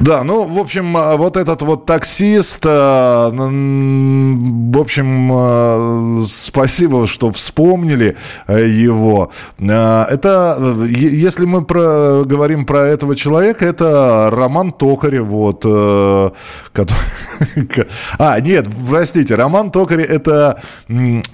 Да, 0.00 0.22
ну, 0.22 0.44
в 0.44 0.58
общем, 0.58 0.96
а, 0.96 1.16
вот 1.16 1.36
этот 1.36 1.62
вот 1.62 1.84
таксист, 1.84 2.62
а, 2.64 3.30
в 3.30 4.78
общем, 4.78 5.30
а, 5.32 6.22
спасибо, 6.26 7.08
что 7.08 7.32
вспомнили 7.32 8.16
его. 8.46 9.32
Это, 9.58 10.58
если 10.88 11.46
мы 11.46 11.64
про, 11.64 12.22
говорим 12.24 12.64
про 12.64 12.86
этого 12.86 13.16
человека, 13.16 13.66
это 13.66 14.30
Роман 14.32 14.72
Токарев, 14.72 15.24
вот, 15.26 15.62
э, 15.64 16.30
который... 16.72 16.98
А, 18.18 18.40
нет, 18.40 18.66
простите, 18.88 19.34
Роман 19.34 19.70
Токарев 19.70 20.08
это, 20.08 20.60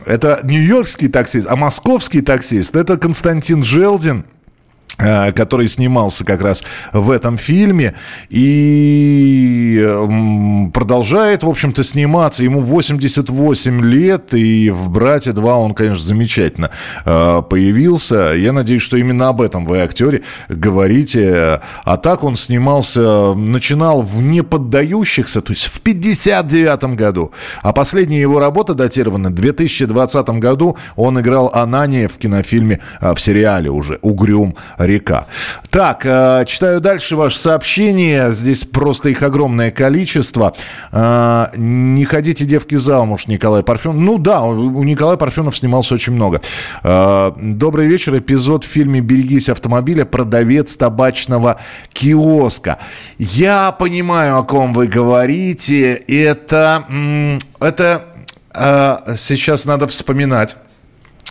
это 0.07 0.41
нью-йоркский 0.43 1.09
таксист, 1.09 1.47
а 1.51 1.57
московский 1.57 2.23
таксист 2.23 2.77
это 2.77 2.97
Константин 2.97 3.63
Желдин. 3.63 4.25
Э, 4.97 5.33
который 5.33 5.67
снимался 5.67 6.25
как 6.25 6.41
раз 6.41 6.63
в 6.93 7.11
этом 7.11 7.37
фильме 7.37 7.95
и 8.29 9.85
продолжает, 10.73 11.43
в 11.43 11.49
общем-то, 11.49 11.83
сниматься. 11.83 12.45
Ему 12.45 12.61
88 12.61 13.81
лет, 13.85 14.35
и 14.35 14.71
в 14.71 14.91
«Брате 14.91 15.31
2» 15.31 15.53
он, 15.53 15.75
конечно, 15.75 16.05
замечательно 16.05 16.71
э, 17.05 17.43
появился. 17.51 18.35
Я 18.37 18.53
надеюсь, 18.53 18.83
что 18.83 18.97
именно 18.97 19.29
об 19.29 19.41
этом 19.41 19.67
вы, 19.67 19.81
актере, 19.81 20.23
говорите. 20.49 21.61
А 21.85 21.97
так 21.97 22.23
он 22.23 22.37
снимался, 22.37 23.35
начинал 23.35 24.01
в 24.03 24.23
«Неподдающихся», 24.23 25.41
то 25.41 25.53
есть 25.53 25.67
в 25.67 25.81
59 25.81 26.95
году. 26.95 27.33
А 27.63 27.73
последняя 27.73 28.21
его 28.21 28.39
работа 28.39 28.75
датирована 28.75 29.31
в 29.31 29.35
2020 29.35 30.29
году. 30.39 30.77
Он 30.95 31.21
играл 31.21 31.51
Анания 31.53 32.07
в 32.07 32.17
кинофильме, 32.17 32.79
э, 33.01 33.13
в 33.13 33.21
сериале 33.21 33.71
уже 33.71 33.99
«Угрюм 34.01 34.55
река. 34.87 35.27
Так, 35.71 36.03
э, 36.05 36.45
читаю 36.47 36.81
дальше 36.81 37.17
ваше 37.17 37.39
сообщение. 37.39 38.31
Здесь 38.33 38.65
просто 38.65 39.09
их 39.09 39.23
огромное 39.23 39.71
количество. 39.71 40.55
Э, 40.93 41.47
не 41.57 42.05
ходите, 42.05 42.45
девки, 42.45 42.77
замуж, 42.77 43.27
Николай 43.27 43.63
Парфенов. 43.63 43.99
Ну 43.99 44.19
да, 44.19 44.43
у 44.43 44.83
Николая 44.85 45.17
Парфенов 45.17 45.57
снимался 45.57 45.95
очень 45.95 46.13
много. 46.13 46.41
Э, 46.83 47.33
добрый 47.37 47.87
вечер. 47.87 48.17
Эпизод 48.19 48.65
в 48.65 48.69
фильме 48.69 49.01
«Берегись 49.01 49.49
автомобиля. 49.49 50.05
Продавец 50.05 50.77
табачного 50.77 51.61
киоска». 51.93 52.79
Я 53.19 53.73
понимаю, 53.73 54.39
о 54.39 54.43
ком 54.45 54.73
вы 54.73 54.87
говорите. 54.87 55.95
Это... 55.95 56.85
Это... 57.61 58.05
Сейчас 59.17 59.65
надо 59.65 59.89
вспоминать. 59.89 60.57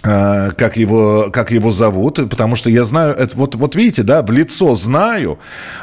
Э, 0.06 0.52
как 0.58 0.76
его, 0.76 1.30
как 1.32 1.52
его 1.52 1.72
зовут, 1.72 2.16
потому 2.30 2.58
что 2.58 2.70
я 2.70 2.84
знаю, 2.84 3.14
это, 3.14 3.38
вот, 3.38 3.56
вот 3.56 3.74
видите, 3.76 4.04
да, 4.04 4.22
в 4.22 4.32
лицо 4.32 4.76
знаю, 4.76 5.40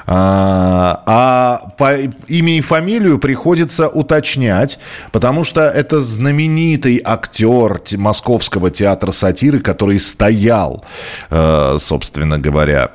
а, 0.06 1.02
а 1.06 1.72
по 1.78 1.96
имя 2.28 2.58
и 2.58 2.60
фамилию 2.60 3.18
приходится 3.18 3.88
уточнять, 3.88 4.78
потому 5.10 5.42
что 5.42 5.62
это 5.62 6.02
знаменитый 6.02 7.00
актер 7.02 7.80
Московского 7.96 8.70
театра 8.70 9.10
сатиры, 9.12 9.60
который 9.60 9.98
стоял, 9.98 10.84
э, 11.30 11.78
собственно 11.80 12.38
говоря, 12.38 12.90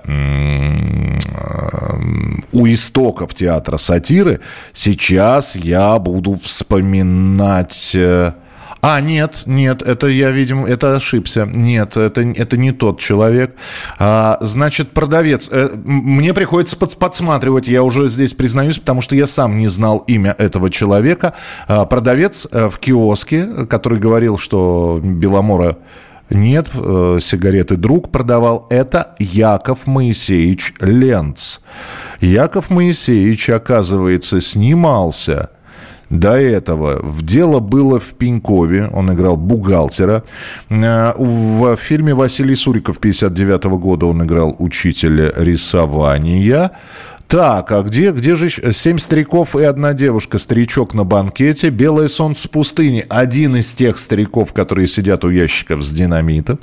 у 2.51 2.67
истоков 2.67 3.34
театра 3.34 3.77
сатиры. 3.77 4.41
Сейчас 4.74 5.55
я 5.55 5.98
буду 5.98 6.36
вспоминать... 6.36 7.98
А, 8.82 9.01
нет, 9.01 9.44
нет, 9.46 9.82
это 9.82 10.08
я, 10.08 10.29
видимо, 10.32 10.67
это 10.67 10.96
ошибся. 10.96 11.50
Нет, 11.51 11.98
это, 11.98 12.22
это 12.22 12.58
не 12.58 12.72
тот 12.72 13.00
человек. 13.00 13.55
А, 13.98 14.38
значит, 14.41 14.91
продавец. 14.91 15.50
Э, 15.51 15.70
мне 15.75 16.34
приходится 16.34 16.77
под, 16.77 16.96
подсматривать, 16.98 17.67
я 17.67 17.82
уже 17.82 18.10
здесь 18.10 18.34
признаюсь, 18.34 18.77
потому 18.77 19.01
что 19.01 19.15
я 19.15 19.25
сам 19.25 19.58
не 19.58 19.67
знал 19.67 20.00
имя 20.08 20.36
этого 20.38 20.70
человека. 20.70 21.34
А, 21.67 21.86
продавец 21.86 22.48
э, 22.51 22.70
в 22.70 22.77
киоске, 22.79 23.65
который 23.67 24.00
говорил, 24.00 24.38
что 24.38 25.00
Беломора 25.03 25.77
нет, 26.29 26.67
э, 26.74 27.20
сигареты 27.22 27.77
друг 27.77 28.12
продавал. 28.12 28.65
Это 28.70 29.16
Яков 29.20 29.85
Моисеевич 29.85 30.74
Ленц. 30.79 31.59
Яков 32.20 32.70
Моисеевич, 32.70 33.50
оказывается, 33.50 34.42
снимался 34.42 35.51
до 36.09 36.33
этого 36.33 37.00
в 37.01 37.24
дело 37.24 37.59
было 37.59 38.00
в 38.00 38.13
Пенькове, 38.13 38.89
он 38.94 39.11
играл 39.13 39.37
бухгалтера. 39.37 40.24
Э, 40.70 41.13
в 41.18 41.75
фильме 41.77 42.13
Василий 42.13 42.55
Суриков 42.55 43.00
59 43.00 43.63
года 43.79 44.05
он 44.05 44.24
играл 44.24 44.55
учителя 44.59 45.33
рисования. 45.35 46.72
Так, 47.27 47.72
а 47.72 47.81
где, 47.81 48.11
где 48.11 48.35
же 48.35 48.50
семь 48.50 49.00
стариков 49.00 49.55
и 49.55 49.63
одна 49.63 49.94
девушка? 49.94 50.37
Старичок 50.37 50.94
на 50.94 51.03
банкете, 51.03 51.70
белое 51.70 52.07
солнце 52.07 52.48
пустыни. 52.48 53.03
Один 53.09 53.55
из 53.55 53.74
тех 53.74 53.98
стариков, 53.98 54.53
которые 54.53 54.87
сидят 54.87 55.25
у 55.25 55.29
ящиков 55.29 55.83
с 55.83 55.91
динамитом. 55.91 56.59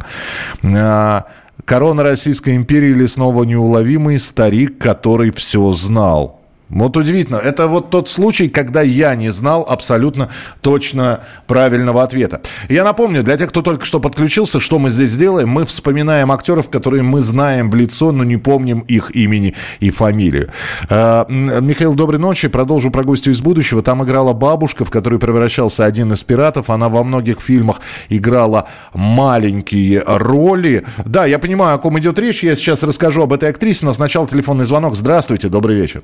А, 0.62 1.26
корона 1.64 2.04
Российской 2.04 2.54
империи 2.54 2.90
или 2.90 3.06
снова 3.06 3.42
неуловимый 3.42 4.20
старик, 4.20 4.78
который 4.78 5.32
все 5.32 5.72
знал. 5.72 6.41
Вот 6.72 6.96
удивительно. 6.96 7.36
Это 7.36 7.66
вот 7.66 7.90
тот 7.90 8.08
случай, 8.08 8.48
когда 8.48 8.80
я 8.80 9.14
не 9.14 9.28
знал 9.28 9.64
абсолютно 9.68 10.30
точно 10.62 11.20
правильного 11.46 12.02
ответа. 12.02 12.40
Я 12.70 12.82
напомню, 12.82 13.22
для 13.22 13.36
тех, 13.36 13.50
кто 13.50 13.60
только 13.60 13.84
что 13.84 14.00
подключился, 14.00 14.58
что 14.58 14.78
мы 14.78 14.90
здесь 14.90 15.14
делаем. 15.14 15.50
Мы 15.50 15.66
вспоминаем 15.66 16.32
актеров, 16.32 16.70
которые 16.70 17.02
мы 17.02 17.20
знаем 17.20 17.68
в 17.68 17.74
лицо, 17.74 18.10
но 18.10 18.24
не 18.24 18.38
помним 18.38 18.80
их 18.80 19.14
имени 19.14 19.54
и 19.80 19.90
фамилию. 19.90 20.50
А, 20.88 21.26
Михаил, 21.28 21.92
доброй 21.92 22.18
ночи. 22.18 22.48
Продолжу 22.48 22.90
про 22.90 23.04
гостю 23.04 23.32
из 23.32 23.42
будущего. 23.42 23.82
Там 23.82 24.02
играла 24.02 24.32
бабушка, 24.32 24.86
в 24.86 24.90
которой 24.90 25.18
превращался 25.18 25.84
один 25.84 26.12
из 26.14 26.22
пиратов. 26.22 26.70
Она 26.70 26.88
во 26.88 27.04
многих 27.04 27.42
фильмах 27.42 27.82
играла 28.08 28.66
маленькие 28.94 30.02
роли. 30.06 30.86
Да, 31.04 31.26
я 31.26 31.38
понимаю, 31.38 31.74
о 31.74 31.78
ком 31.78 31.98
идет 31.98 32.18
речь. 32.18 32.42
Я 32.42 32.56
сейчас 32.56 32.82
расскажу 32.82 33.22
об 33.22 33.34
этой 33.34 33.50
актрисе, 33.50 33.84
но 33.84 33.92
сначала 33.92 34.26
телефонный 34.26 34.64
звонок. 34.64 34.96
Здравствуйте, 34.96 35.50
добрый 35.50 35.76
вечер. 35.76 36.02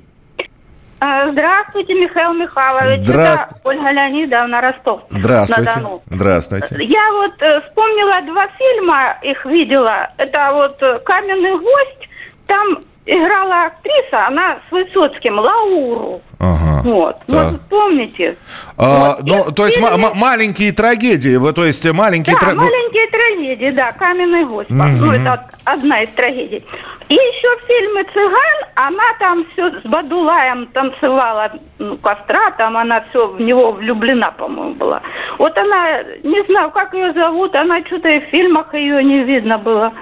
А, 1.00 1.30
здравствуйте, 1.30 1.94
Михаил 1.94 2.32
Михайлович. 2.34 3.06
Здра... 3.06 3.22
Это 3.22 3.48
Ольга 3.62 3.90
Леонидовна 3.90 4.60
Ростов. 4.60 5.02
Здравствуйте. 5.10 5.70
На 5.70 5.76
Дону. 5.76 6.02
Здравствуйте. 6.06 6.76
Я 6.80 7.12
вот 7.12 7.40
э, 7.40 7.60
вспомнила 7.62 8.22
два 8.22 8.48
фильма, 8.58 9.16
их 9.22 9.44
видела. 9.46 10.10
Это 10.16 10.52
вот 10.54 10.82
э, 10.82 10.98
«Каменный 11.04 11.58
гость». 11.58 12.08
Там 12.46 12.78
играла 13.08 13.66
актриса, 13.66 14.26
она 14.26 14.58
с 14.68 14.72
Высоцким, 14.72 15.38
Лауру. 15.38 16.20
Ага. 16.38 16.82
Вот. 16.84 17.16
Да. 17.26 17.44
Может, 17.44 17.60
помните? 17.62 18.36
А, 18.76 19.14
вот. 19.16 19.26
Ну, 19.26 19.52
то 19.52 19.66
есть 19.66 19.78
фильме... 19.78 20.10
маленькие 20.14 20.72
трагедии, 20.72 21.36
вы, 21.36 21.52
то 21.52 21.64
есть 21.64 21.90
маленькие... 21.90 22.36
Да, 22.36 22.40
тра... 22.40 22.54
Ну, 22.54 22.62
маленькие 22.62 23.06
трагедии, 23.08 23.70
да, 23.76 23.90
«Каменный 23.92 24.44
гость». 24.44 24.70
Угу. 24.70 24.76
Ну, 24.76 25.12
это 25.12 25.50
одна 25.64 26.02
из 26.02 26.10
трагедий. 26.10 26.64
И 27.08 27.14
еще 27.14 27.56
в 27.56 27.66
фильме 27.66 28.04
«Цыган» 28.12 28.68
она 28.74 29.04
там 29.18 29.46
все 29.52 29.70
с 29.80 29.82
Бадулаем 29.84 30.66
танцевала 30.66 31.50
ну, 31.78 31.96
костра, 31.96 32.50
там 32.58 32.76
она 32.76 33.02
все 33.10 33.26
в 33.26 33.40
него 33.40 33.72
влюблена, 33.72 34.30
по-моему, 34.32 34.74
была. 34.74 35.00
Вот 35.38 35.56
она, 35.56 36.02
не 36.22 36.44
знаю, 36.44 36.70
как 36.70 36.92
ее 36.92 37.12
зовут, 37.14 37.54
она 37.56 37.80
что-то 37.86 38.08
и 38.08 38.20
в 38.20 38.24
фильмах 38.24 38.74
ее 38.74 39.02
не 39.02 39.24
видно 39.24 39.58
было. 39.58 39.92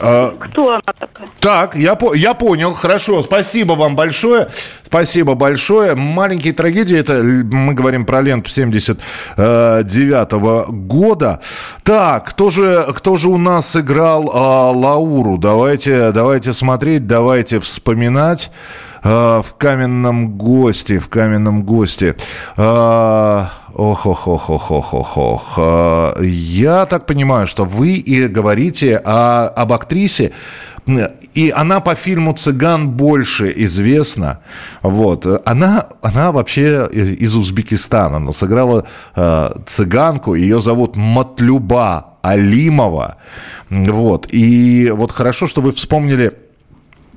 А, 0.00 0.30
Кто 0.48 0.70
она 0.70 0.82
такая? 0.98 1.28
Так, 1.40 1.76
я, 1.76 1.98
я 2.14 2.34
понял, 2.34 2.74
хорошо, 2.74 3.22
спасибо 3.22 3.74
вам 3.74 3.96
большое, 3.96 4.48
спасибо 4.84 5.34
большое. 5.34 5.94
Маленькие 5.94 6.52
трагедии, 6.52 6.96
это 6.96 7.22
мы 7.22 7.74
говорим 7.74 8.04
про 8.04 8.20
ленту 8.20 8.50
79 8.50 10.32
-го 10.32 10.64
года. 10.70 11.40
Так, 11.82 12.30
кто 12.30 12.50
же, 12.50 12.86
кто 12.94 13.16
же 13.16 13.28
у 13.28 13.38
нас 13.38 13.76
играл 13.76 14.30
а, 14.32 14.70
Лауру? 14.70 15.38
Давайте, 15.38 16.12
давайте 16.12 16.52
смотреть, 16.52 17.06
давайте 17.06 17.60
вспоминать. 17.60 18.50
А, 19.06 19.42
в 19.42 19.54
каменном 19.56 20.38
госте, 20.38 20.98
в 20.98 21.08
каменном 21.08 21.62
госте. 21.64 22.16
А, 22.56 23.50
ох, 23.74 24.06
ох, 24.06 24.28
ох, 24.28 24.50
ох, 24.50 24.70
ох, 24.70 24.94
ох, 24.94 25.18
ох. 25.18 25.58
Я 26.22 26.86
так 26.86 27.06
понимаю, 27.06 27.46
что 27.46 27.64
вы 27.64 27.94
и 27.94 28.26
говорите 28.26 28.96
о, 28.96 29.48
об 29.48 29.72
актрисе, 29.72 30.32
и 31.34 31.52
она 31.56 31.80
по 31.80 31.94
фильму 31.94 32.32
«Цыган» 32.34 32.90
больше 32.90 33.52
известна. 33.56 34.40
Вот. 34.82 35.26
Она, 35.46 35.86
она 36.02 36.30
вообще 36.30 36.88
из 36.92 37.34
Узбекистана. 37.36 38.16
Она 38.18 38.32
сыграла 38.32 38.86
э, 39.16 39.50
цыганку. 39.66 40.34
Ее 40.34 40.60
зовут 40.60 40.94
Матлюба 40.94 42.18
Алимова. 42.22 43.16
Вот. 43.70 44.28
И 44.30 44.92
вот 44.94 45.10
хорошо, 45.10 45.46
что 45.46 45.60
вы 45.60 45.72
вспомнили 45.72 46.34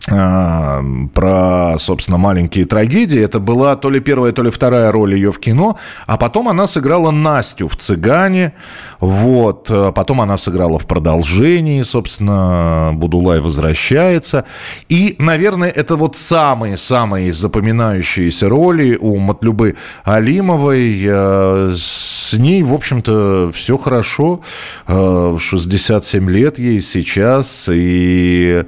про, 0.08 1.76
собственно, 1.80 2.18
маленькие 2.18 2.66
трагедии. 2.66 3.20
Это 3.20 3.40
была 3.40 3.76
то 3.76 3.90
ли 3.90 4.00
первая, 4.00 4.32
то 4.32 4.42
ли 4.42 4.50
вторая 4.50 4.92
роль 4.92 5.14
ее 5.14 5.32
в 5.32 5.40
кино. 5.40 5.78
А 6.06 6.18
потом 6.18 6.48
она 6.48 6.68
сыграла 6.68 7.12
Настю 7.12 7.68
в 7.68 7.76
«Цыгане». 7.76 8.54
Вот. 9.00 9.72
Потом 9.94 10.22
она 10.22 10.38
сыграла 10.38 10.80
в 10.80 10.88
продолжении, 10.88 11.82
собственно, 11.82 12.92
«Будулай 12.94 13.42
возвращается». 13.42 14.46
И, 14.90 15.16
наверное, 15.20 15.70
это 15.70 15.96
вот 15.96 16.16
самые-самые 16.16 17.34
запоминающиеся 17.34 18.50
роли 18.50 18.98
у 19.00 19.18
Матлюбы 19.18 19.76
Алимовой. 20.04 21.04
Э, 21.06 21.74
с 21.76 22.34
ней, 22.34 22.64
в 22.64 22.74
общем-то, 22.74 23.52
все 23.54 23.78
хорошо. 23.78 24.42
67 24.88 26.28
э, 26.28 26.32
лет 26.32 26.60
ей 26.60 26.82
сейчас. 26.82 27.70
И 27.72 28.66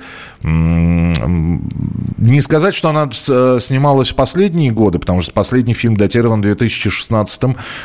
не 2.18 2.42
сказать, 2.42 2.74
что 2.74 2.90
она 2.90 3.10
э, 3.10 3.58
снималась 3.60 4.10
в 4.10 4.16
последние 4.16 4.72
годы, 4.72 5.00
потому 5.00 5.22
что 5.22 5.34
последний 5.34 5.74
фильм 5.74 5.96
датирован 5.96 6.42
2016 6.42 7.44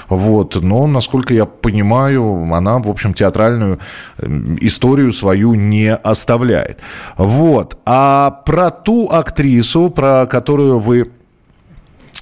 вот, 0.08 0.56
но, 0.62 0.86
насколько 0.86 1.34
я 1.34 1.46
понимаю, 1.46 2.52
она, 2.52 2.78
в 2.78 2.88
общем, 2.88 3.14
театральную 3.14 3.78
историю 4.60 5.12
свою 5.12 5.54
не 5.54 5.94
оставляет. 5.94 6.80
Вот. 7.16 7.78
А 7.84 8.42
про 8.44 8.70
ту 8.70 9.08
актрису, 9.10 9.90
про 9.90 10.26
которую 10.26 10.78
вы 10.78 11.10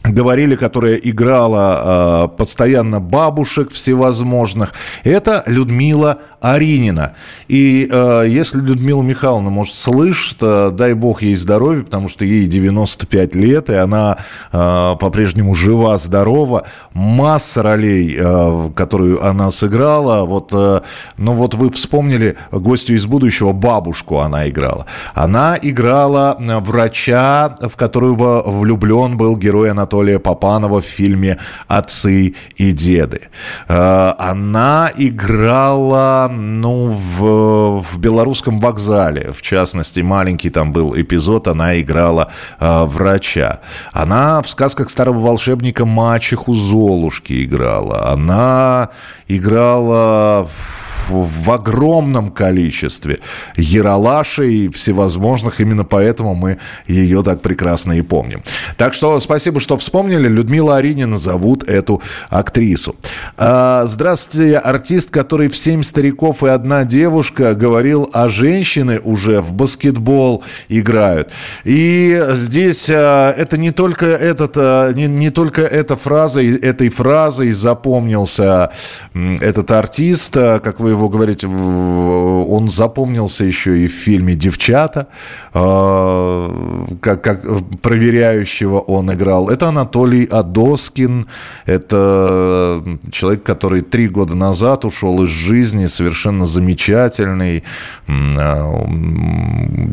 говорили, 0.04 0.56
которая 0.56 0.96
играла 0.96 2.28
э, 2.34 2.36
постоянно 2.36 3.00
бабушек 3.00 3.70
всевозможных, 3.70 4.72
это 5.04 5.44
Людмила 5.46 6.18
Аринина. 6.42 7.14
И 7.46 7.88
э, 7.90 8.24
если 8.28 8.60
Людмила 8.60 9.00
Михайловна, 9.00 9.48
может, 9.48 9.74
слышит, 9.76 10.38
э, 10.40 10.70
дай 10.72 10.92
бог 10.92 11.22
ей 11.22 11.36
здоровья, 11.36 11.84
потому 11.84 12.08
что 12.08 12.24
ей 12.24 12.46
95 12.46 13.34
лет, 13.36 13.70
и 13.70 13.74
она 13.74 14.18
э, 14.52 14.94
по-прежнему 15.00 15.54
жива, 15.54 15.96
здорова. 15.98 16.64
Масса 16.94 17.62
ролей, 17.62 18.16
э, 18.18 18.70
которую 18.74 19.24
она 19.24 19.52
сыграла. 19.52 20.24
Вот, 20.24 20.50
э, 20.52 20.80
ну 21.16 21.34
вот 21.34 21.54
вы 21.54 21.70
вспомнили 21.70 22.36
гостю 22.50 22.94
из 22.94 23.06
будущего, 23.06 23.52
бабушку 23.52 24.18
она 24.18 24.48
играла. 24.48 24.86
Она 25.14 25.56
играла 25.62 26.36
врача, 26.40 27.54
в 27.60 27.76
которого 27.76 28.42
влюблен 28.44 29.16
был 29.16 29.36
герой 29.36 29.70
Анатолия 29.70 30.18
Попанова 30.18 30.80
в 30.80 30.86
фильме 30.86 31.38
«Отцы 31.68 32.34
и 32.56 32.72
деды». 32.72 33.20
Э, 33.68 34.14
она 34.18 34.90
играла 34.96 36.31
ну, 36.32 36.86
в, 36.86 37.82
в 37.82 37.98
белорусском 37.98 38.60
вокзале, 38.60 39.32
в 39.32 39.42
частности, 39.42 40.00
маленький 40.00 40.50
там 40.50 40.72
был 40.72 40.94
эпизод, 40.94 41.48
она 41.48 41.80
играла 41.80 42.30
э, 42.58 42.84
врача. 42.84 43.60
Она 43.92 44.42
в 44.42 44.48
сказках 44.48 44.90
старого 44.90 45.18
волшебника 45.18 45.84
мачеху 45.84 46.54
Золушки 46.54 47.44
играла. 47.44 48.12
Она 48.12 48.90
играла 49.28 50.44
в 50.44 50.81
в 51.10 51.50
огромном 51.50 52.30
количестве 52.30 53.20
яралашей 53.56 54.68
всевозможных. 54.68 55.60
Именно 55.60 55.84
поэтому 55.84 56.34
мы 56.34 56.58
ее 56.86 57.22
так 57.22 57.42
прекрасно 57.42 57.92
и 57.92 58.02
помним. 58.02 58.42
Так 58.76 58.94
что 58.94 59.18
спасибо, 59.20 59.60
что 59.60 59.76
вспомнили. 59.76 60.28
Людмила 60.28 60.76
Аринина 60.76 61.18
зовут 61.18 61.64
эту 61.64 62.02
актрису. 62.30 62.96
А, 63.36 63.84
здравствуйте, 63.86 64.58
артист, 64.58 65.10
который 65.10 65.48
в 65.48 65.56
«Семь 65.56 65.82
стариков 65.82 66.42
и 66.42 66.48
одна 66.48 66.84
девушка» 66.84 67.54
говорил 67.54 68.08
о 68.12 68.28
женщины 68.28 69.00
уже 69.00 69.40
в 69.40 69.52
баскетбол 69.52 70.44
играют. 70.68 71.30
И 71.64 72.22
здесь 72.32 72.88
а, 72.90 73.32
это 73.32 73.56
не 73.56 73.70
только 73.70 74.06
этот, 74.06 74.52
а, 74.56 74.92
не, 74.92 75.06
не 75.06 75.30
только 75.30 75.62
эта 75.62 75.96
фраза, 75.96 76.42
этой 76.42 76.88
фразой 76.88 77.50
запомнился 77.50 78.72
этот 79.14 79.70
артист, 79.70 80.32
как 80.34 80.80
вы 80.80 80.91
его 80.92 81.08
говорите, 81.08 81.46
он 81.46 82.68
запомнился 82.70 83.44
еще 83.44 83.78
и 83.78 83.86
в 83.86 83.92
фильме 83.92 84.34
«Девчата», 84.34 85.08
а, 85.54 86.96
как, 87.00 87.22
как 87.22 87.42
проверяющего 87.82 88.78
он 88.78 89.12
играл. 89.12 89.50
Это 89.50 89.68
Анатолий 89.68 90.24
Адоскин, 90.24 91.26
это 91.66 92.82
человек, 93.10 93.42
который 93.42 93.82
три 93.82 94.08
года 94.08 94.34
назад 94.34 94.84
ушел 94.84 95.22
из 95.24 95.28
жизни, 95.28 95.86
совершенно 95.86 96.46
замечательный 96.46 97.64
а, 98.08 98.88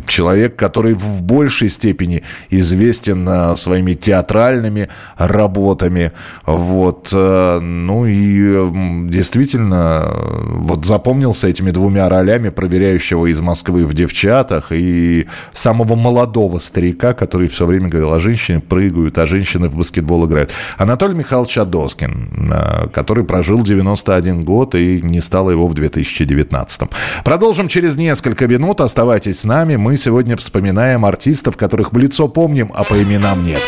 человек, 0.07 0.55
который 0.55 0.93
в 0.93 1.23
большей 1.23 1.69
степени 1.69 2.23
известен 2.49 3.27
а, 3.27 3.55
своими 3.57 3.93
театральными 3.95 4.88
работами. 5.17 6.13
Вот. 6.45 7.09
Ну 7.12 8.05
и 8.05 9.09
действительно, 9.09 10.09
вот 10.47 10.85
запомнился 10.89 11.47
этими 11.47 11.69
двумя 11.69 12.10
ролями 12.10 12.49
проверяющего 12.49 13.28
из 13.28 13.39
Москвы 13.39 13.86
в 13.86 13.93
«Девчатах» 13.93 14.71
и 14.71 15.28
самого 15.54 15.95
молодого 15.95 16.58
старика, 16.58 17.13
который 17.13 17.47
все 17.47 17.67
время 17.67 17.89
говорил, 17.89 18.12
а 18.12 18.19
женщины 18.19 18.60
прыгают, 18.60 19.17
а 19.19 19.28
женщины 19.28 19.69
в 19.69 19.75
баскетбол 19.75 20.25
играют. 20.25 20.52
Анатолий 20.78 21.13
Михайлович 21.13 21.60
Адоскин, 21.60 22.52
э, 22.52 22.88
который 22.91 23.23
прожил 23.23 23.62
91 23.62 24.43
год 24.43 24.73
и 24.73 24.99
не 25.04 25.21
стало 25.21 25.52
его 25.52 25.67
в 25.67 25.75
2019. 25.75 26.89
Продолжим 27.23 27.67
через 27.67 27.95
несколько 27.95 28.47
минут. 28.47 28.82
Оставайтесь 28.82 29.41
с 29.41 29.43
нами. 29.43 29.75
Мы 29.75 29.95
сегодня 29.95 30.36
вспоминаем 30.38 31.06
артистов, 31.06 31.56
которых 31.56 31.93
в 31.93 31.97
лицо 31.97 32.28
помним, 32.28 32.71
а 32.73 32.84
по 32.84 32.95
именам 32.95 33.45
нет. 33.45 33.62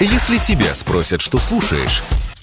Если 0.00 0.38
тебя 0.38 0.74
спросят, 0.74 1.20
что 1.20 1.38
слушаешь, 1.38 2.02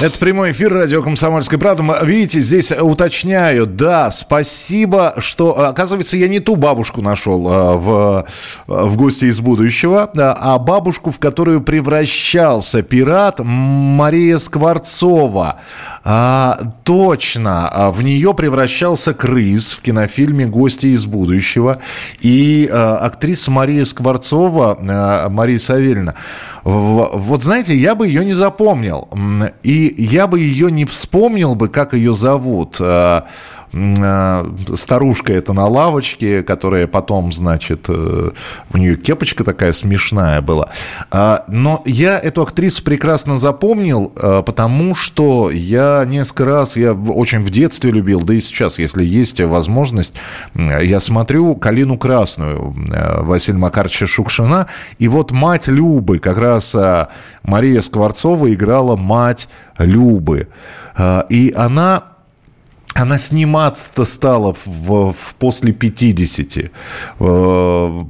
Это 0.00 0.16
прямой 0.20 0.52
эфир 0.52 0.72
радио 0.72 1.02
«Комсомольская 1.02 1.58
правда». 1.58 1.82
Видите, 2.04 2.38
здесь 2.38 2.70
уточняю. 2.70 3.66
Да, 3.66 4.12
спасибо, 4.12 5.14
что... 5.18 5.66
Оказывается, 5.66 6.16
я 6.16 6.28
не 6.28 6.38
ту 6.38 6.54
бабушку 6.54 7.02
нашел 7.02 7.44
а, 7.48 7.76
в, 7.76 8.26
в 8.68 8.96
гости 8.96 9.24
из 9.24 9.40
будущего, 9.40 10.08
а 10.14 10.56
бабушку, 10.60 11.10
в 11.10 11.18
которую 11.18 11.62
превращался 11.62 12.82
пират 12.82 13.40
Мария 13.42 14.38
Скворцова. 14.38 15.56
А, 16.04 16.60
точно, 16.84 17.90
в 17.92 18.04
нее 18.04 18.34
превращался 18.34 19.14
крыс 19.14 19.72
в 19.72 19.82
кинофильме 19.82 20.46
«Гости 20.46 20.86
из 20.86 21.06
будущего». 21.06 21.80
И 22.20 22.70
а, 22.70 22.98
актриса 22.98 23.50
Мария 23.50 23.84
Скворцова, 23.84 24.78
а, 24.80 25.28
Мария 25.28 25.58
Савельевна, 25.58 26.14
вот 26.64 27.42
знаете, 27.42 27.76
я 27.76 27.94
бы 27.94 28.08
ее 28.08 28.24
не 28.24 28.34
запомнил. 28.34 29.08
И 29.62 29.94
я 29.96 30.26
бы 30.26 30.40
ее 30.40 30.70
не 30.70 30.84
вспомнил 30.84 31.54
бы, 31.54 31.68
как 31.68 31.94
ее 31.94 32.14
зовут. 32.14 32.80
А, 33.72 34.38
а, 34.38 34.76
старушка 34.76 35.32
это 35.32 35.52
на 35.52 35.66
лавочке, 35.66 36.42
которая 36.42 36.86
потом, 36.86 37.32
значит, 37.32 37.86
э, 37.88 38.30
у 38.72 38.76
нее 38.76 38.96
кепочка 38.96 39.44
такая 39.44 39.72
смешная 39.72 40.40
была. 40.40 40.70
А, 41.10 41.44
но 41.48 41.82
я 41.84 42.18
эту 42.18 42.42
актрису 42.42 42.82
прекрасно 42.82 43.38
запомнил, 43.38 44.12
э, 44.16 44.42
потому 44.44 44.94
что 44.94 45.50
я 45.50 46.04
несколько 46.06 46.44
раз, 46.44 46.76
я 46.76 46.92
очень 46.92 47.40
в 47.40 47.50
детстве 47.50 47.90
любил, 47.90 48.22
да 48.22 48.34
и 48.34 48.40
сейчас, 48.40 48.78
если 48.78 49.04
есть 49.04 49.40
возможность, 49.40 50.14
я 50.54 51.00
смотрю 51.00 51.54
«Калину 51.54 51.98
красную» 51.98 52.74
э, 52.90 53.22
Василия 53.22 53.58
Макаровича 53.58 54.06
Шукшина, 54.06 54.66
и 54.98 55.08
вот 55.08 55.30
мать 55.32 55.68
Любы, 55.68 56.18
как 56.18 56.38
раз 56.38 56.74
Мария 57.42 57.80
Скворцова 57.80 58.52
играла 58.52 58.96
мать 58.96 59.48
Любы. 59.78 60.48
И 61.28 61.54
она 61.56 62.17
она 62.98 63.16
сниматься-то 63.18 64.04
стала 64.04 64.54
в, 64.64 65.12
в 65.12 65.34
после 65.38 65.72
50. 65.72 66.70
Э, 67.20 68.04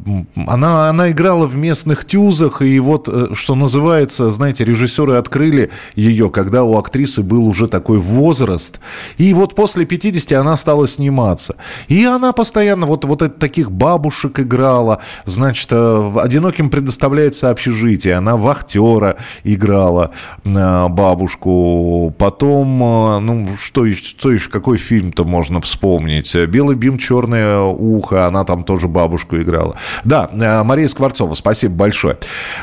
она, 0.46 0.88
она 0.88 1.10
играла 1.10 1.46
в 1.46 1.56
местных 1.56 2.06
тюзах, 2.06 2.62
и 2.62 2.80
вот, 2.80 3.08
э, 3.08 3.28
что 3.34 3.54
называется, 3.54 4.30
знаете, 4.30 4.64
режиссеры 4.64 5.16
открыли 5.16 5.70
ее, 5.94 6.30
когда 6.30 6.64
у 6.64 6.78
актрисы 6.78 7.22
был 7.22 7.46
уже 7.46 7.68
такой 7.68 7.98
возраст. 7.98 8.80
И 9.18 9.34
вот 9.34 9.54
после 9.54 9.84
50 9.84 10.32
она 10.32 10.56
стала 10.56 10.88
сниматься. 10.88 11.56
И 11.88 12.04
она 12.04 12.32
постоянно 12.32 12.86
вот, 12.86 13.04
вот 13.04 13.20
это, 13.20 13.38
таких 13.38 13.70
бабушек 13.70 14.40
играла. 14.40 15.02
Значит, 15.26 15.68
э, 15.70 16.12
одиноким 16.16 16.70
предоставляется 16.70 17.50
общежитие. 17.50 18.14
Она 18.14 18.36
вахтера 18.36 19.16
играла 19.44 20.12
бабушку. 20.44 22.14
Потом, 22.16 22.78
ну, 22.78 23.48
что, 23.60 23.88
что 23.90 24.32
еще, 24.32 24.48
какой 24.48 24.77
какой 24.78 24.98
фильм-то 24.98 25.24
можно 25.24 25.60
вспомнить? 25.60 26.34
«Белый 26.34 26.76
бим, 26.76 26.98
черное 26.98 27.60
ухо», 27.60 28.26
она 28.26 28.44
там 28.44 28.64
тоже 28.64 28.88
бабушку 28.88 29.36
играла. 29.36 29.76
Да, 30.04 30.30
э, 30.32 30.62
Мария 30.64 30.88
Скворцова, 30.88 31.34
спасибо 31.34 31.74
большое. 31.74 32.16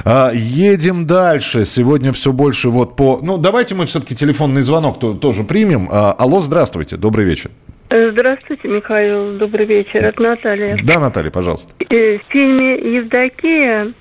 А, 0.06 0.32
едем 0.34 1.06
дальше. 1.06 1.65
Сегодня 1.65 2.12
все 2.12 2.32
больше 2.32 2.69
вот 2.69 2.95
по... 2.95 3.19
Ну, 3.21 3.38
давайте 3.38 3.75
мы 3.75 3.86
все-таки 3.86 4.15
телефонный 4.15 4.62
звонок 4.62 4.99
тоже 5.19 5.43
примем. 5.43 5.88
А, 5.91 6.13
алло, 6.13 6.41
здравствуйте, 6.41 6.97
добрый 6.97 7.25
вечер. 7.25 7.51
Здравствуйте, 7.89 8.67
Михаил. 8.67 9.38
Добрый 9.38 9.65
вечер. 9.65 10.06
Это 10.06 10.21
Наталья. 10.21 10.78
Да, 10.84 10.99
Наталья, 10.99 11.32
пожалуйста. 11.32 11.73
Э, 11.80 12.17
в 12.17 12.21
фильме 12.32 12.75
«Евдокия» 12.97 13.93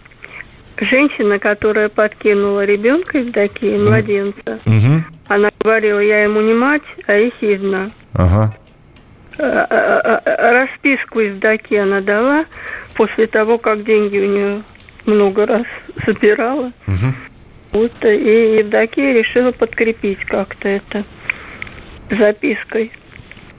женщина, 0.78 1.38
которая 1.38 1.88
подкинула 1.88 2.64
ребенка 2.64 3.18
Евдокии, 3.18 3.78
младенца, 3.78 4.60
угу. 4.66 5.13
Она 5.28 5.50
говорила, 5.60 6.00
я 6.00 6.24
ему 6.24 6.40
не 6.40 6.54
мать, 6.54 6.82
а 7.06 7.12
Ехидна. 7.14 7.88
Ага. 8.14 8.54
Э, 9.38 9.66
э, 9.68 10.58
расписку 10.58 11.20
Евдокии 11.20 11.76
она 11.76 12.00
дала 12.00 12.44
после 12.94 13.26
того, 13.26 13.58
как 13.58 13.84
деньги 13.84 14.18
у 14.18 14.26
нее 14.26 14.62
много 15.06 15.46
раз 15.46 15.66
собирала. 16.04 16.72
Угу. 16.86 17.12
Вот, 17.72 18.04
и 18.04 18.58
Евдокия 18.58 19.12
решила 19.12 19.50
подкрепить 19.50 20.24
как-то 20.26 20.68
это 20.68 21.04
запиской. 22.10 22.92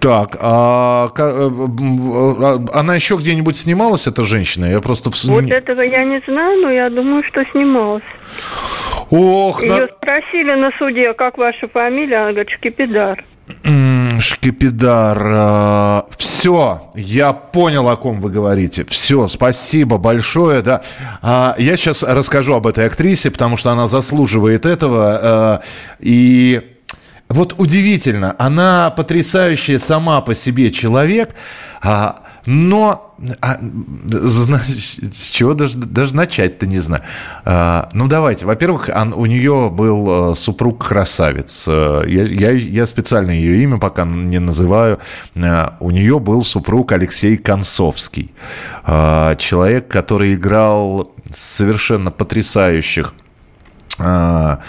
Так, 0.06 0.38
а, 0.39 1.08
э, 1.18 1.20
а 1.20 2.80
она 2.80 2.94
еще 2.94 3.15
где-нибудь 3.15 3.58
снималась, 3.58 4.06
эта 4.06 4.24
женщина? 4.24 4.65
Я 4.65 4.80
просто... 4.80 5.10
Вот 5.32 5.50
этого 5.50 5.82
я 5.82 6.06
не 6.06 6.22
знаю, 6.28 6.62
но 6.62 6.70
я 6.70 6.91
думаю, 6.91 7.24
что 7.24 7.44
снималась. 7.52 8.04
Ох, 9.10 9.63
Ее 9.63 9.82
на... 9.82 9.88
спросили 9.88 10.54
на 10.54 10.70
суде, 10.78 11.12
как 11.15 11.39
ваша 11.39 11.68
фамилия, 11.70 12.18
она 12.18 12.32
говорит, 12.34 12.52
Шкипидар. 12.52 13.26
Шкипидар. 14.20 15.24
А, 15.26 16.06
Все, 16.20 16.84
я 16.94 17.34
понял, 17.34 17.89
о 17.89 17.96
ком 17.96 18.22
вы 18.22 18.30
говорите. 18.30 18.86
Все, 18.88 19.26
спасибо 19.26 19.98
большое. 19.98 20.62
Да. 20.62 20.84
А, 21.24 21.56
я 21.58 21.76
сейчас 21.78 22.04
расскажу 22.04 22.54
об 22.54 22.68
этой 22.68 22.86
актрисе, 22.86 23.32
потому 23.32 23.58
что 23.58 23.72
она 23.72 23.88
заслуживает 23.88 24.68
этого. 24.68 25.63
И 26.00 26.75
вот 27.30 27.56
удивительно, 27.58 28.36
она 28.38 28.92
потрясающая 28.92 29.80
сама 29.80 30.22
по 30.22 30.36
себе 30.36 30.72
человек, 30.72 31.36
а, 31.82 32.24
но 32.46 33.16
а, 33.42 33.58
значит, 33.62 35.16
с 35.16 35.30
чего 35.30 35.54
даже, 35.54 35.78
даже 35.78 36.16
начать-то 36.16 36.68
не 36.68 36.80
знаю. 36.80 37.04
А, 37.44 37.90
ну 37.94 38.08
давайте, 38.08 38.46
во-первых, 38.46 38.90
он, 38.94 39.14
у 39.14 39.26
нее 39.26 39.70
был 39.72 40.32
э, 40.32 40.36
супруг 40.36 40.86
красавец. 40.86 41.66
Э, 41.68 42.04
я, 42.08 42.24
я, 42.24 42.52
я 42.52 42.86
специально 42.86 43.32
ее 43.32 43.64
имя 43.64 43.78
пока 43.78 44.06
не 44.06 44.40
называю. 44.40 45.00
А, 45.36 45.78
у 45.80 45.92
нее 45.92 46.20
был 46.20 46.44
супруг 46.44 46.92
Алексей 46.92 47.38
Концовский, 47.38 48.32
а, 48.84 49.36
человек, 49.36 49.88
который 49.88 50.36
играл 50.36 51.14
совершенно 51.36 52.12
потрясающих 52.12 53.14
он, 53.98 54.60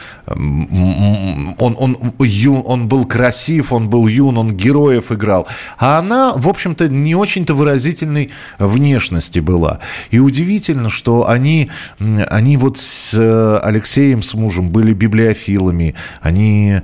он, 1.59 1.97
ю, 2.21 2.61
он 2.61 2.89
был 2.89 3.05
красив, 3.07 3.73
он 3.73 3.89
был 3.89 4.07
юн, 4.07 4.39
он 4.39 4.53
героев 4.53 5.11
играл. 5.11 5.47
А 5.79 5.99
она, 5.99 6.33
в 6.37 6.49
общем-то, 6.49 6.89
не 6.89 7.15
очень-то 7.15 7.55
выразительной 7.55 8.31
внешности 8.59 9.41
была. 9.41 9.81
И 10.11 10.19
удивительно, 10.19 10.91
что 10.91 11.29
они, 11.29 11.71
они 11.99 12.57
вот 12.57 12.79
с 12.79 13.15
э, 13.15 13.59
Алексеем, 13.63 14.23
с 14.23 14.35
мужем, 14.35 14.71
были 14.71 14.93
библиофилами, 14.93 15.95
они 16.21 16.81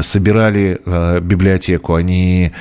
собирали 0.00 0.80
э, 0.84 1.20
библиотеку, 1.20 1.94
они 1.94 2.52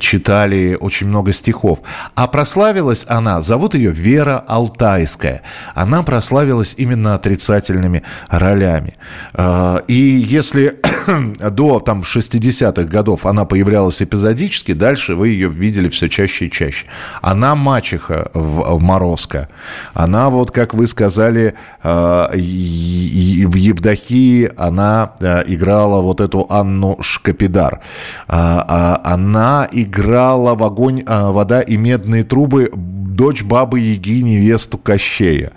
читали 0.00 0.76
очень 0.80 1.06
много 1.06 1.32
стихов. 1.32 1.80
А 2.14 2.26
прославилась 2.26 3.04
она, 3.08 3.40
зовут 3.40 3.74
ее 3.74 3.90
Вера 3.90 4.44
Алтайская. 4.46 5.42
Она 5.74 6.02
прославилась 6.02 6.74
именно 6.76 7.14
отрицательными 7.14 8.02
ролями. 8.40 8.94
А, 9.34 9.82
и 9.86 9.94
если 9.94 10.80
до 11.50 11.80
там, 11.80 12.02
60-х 12.02 12.84
годов 12.84 13.26
она 13.26 13.44
появлялась 13.44 14.02
эпизодически, 14.02 14.72
дальше 14.72 15.14
вы 15.14 15.28
ее 15.28 15.48
видели 15.48 15.88
все 15.88 16.08
чаще 16.08 16.46
и 16.46 16.50
чаще. 16.50 16.86
Она 17.22 17.54
мачеха 17.54 18.30
в, 18.34 18.78
в 18.78 18.82
Морозко. 18.82 19.48
Она, 19.94 20.30
вот 20.30 20.50
как 20.50 20.74
вы 20.74 20.86
сказали, 20.86 21.54
а, 21.82 22.30
в 22.32 22.34
Евдокии 23.54 24.50
она 24.56 25.12
а, 25.20 25.42
играла 25.46 26.00
вот 26.00 26.20
эту 26.20 26.46
Анну 26.48 26.98
Шкапидар. 27.00 27.80
Она 28.26 29.68
играла 29.70 30.54
в 30.54 30.62
«Огонь, 30.62 31.04
вода 31.06 31.60
и 31.60 31.76
медные 31.76 32.22
трубы» 32.22 32.70
дочь 33.20 33.42
бабы 33.42 33.80
Яги, 33.80 34.22
невесту 34.22 34.78
Кощея. 34.78 35.52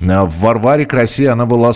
В 0.00 0.40
Варваре 0.40 0.84
Красе 0.84 1.30
она 1.30 1.46
была 1.46 1.72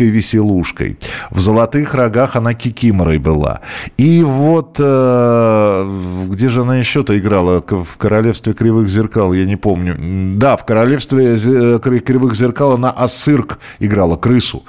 старушкой-веселушкой. 0.00 0.96
В 1.30 1.40
«Золотых 1.40 1.94
рогах» 1.94 2.36
она 2.36 2.54
кикиморой 2.54 3.18
была. 3.18 3.60
И 3.98 4.22
вот 4.22 4.76
э, 4.78 6.26
где 6.28 6.48
же 6.48 6.62
она 6.62 6.76
еще-то 6.76 7.18
играла? 7.18 7.62
В 7.68 7.96
«Королевстве 7.96 8.52
кривых 8.52 8.88
зеркал», 8.88 9.32
я 9.32 9.44
не 9.44 9.56
помню. 9.56 9.96
Да, 10.36 10.56
в 10.56 10.64
«Королевстве 10.64 11.36
э, 11.36 11.78
кривых 11.80 12.34
зеркал» 12.34 12.72
она 12.72 12.90
Ассырк 12.90 13.58
играла, 13.80 14.16
крысу. 14.16 14.62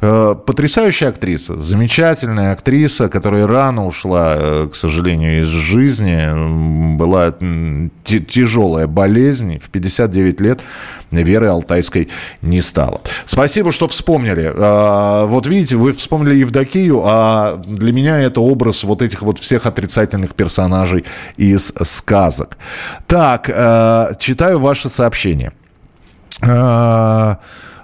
Э, 0.00 0.34
потрясающая 0.46 1.08
актриса, 1.08 1.58
замечательная 1.58 2.52
актриса, 2.52 3.08
которая 3.08 3.46
рано 3.46 3.86
ушла, 3.86 4.36
э, 4.36 4.68
к 4.70 4.74
сожалению, 4.74 5.42
из 5.42 5.48
жизни. 5.48 6.96
Была 6.96 7.34
тяжелая 8.04 8.86
болезнь, 8.86 9.58
в 9.58 9.70
59 9.70 10.40
лет 10.40 10.60
Веры 11.10 11.48
Алтайской 11.48 12.08
не 12.42 12.60
стало. 12.60 13.00
Спасибо, 13.24 13.72
что 13.72 13.88
вспомнили. 13.88 14.52
А, 14.54 15.26
вот 15.26 15.46
видите, 15.46 15.76
вы 15.76 15.92
вспомнили 15.92 16.36
Евдокию, 16.36 17.02
а 17.04 17.62
для 17.64 17.92
меня 17.92 18.18
это 18.20 18.40
образ 18.40 18.84
вот 18.84 19.02
этих 19.02 19.22
вот 19.22 19.38
всех 19.38 19.66
отрицательных 19.66 20.34
персонажей 20.34 21.04
из 21.36 21.72
сказок. 21.82 22.56
Так, 23.06 23.48
э, 23.52 24.14
читаю 24.18 24.58
ваше 24.60 24.88
сообщение. 24.88 25.52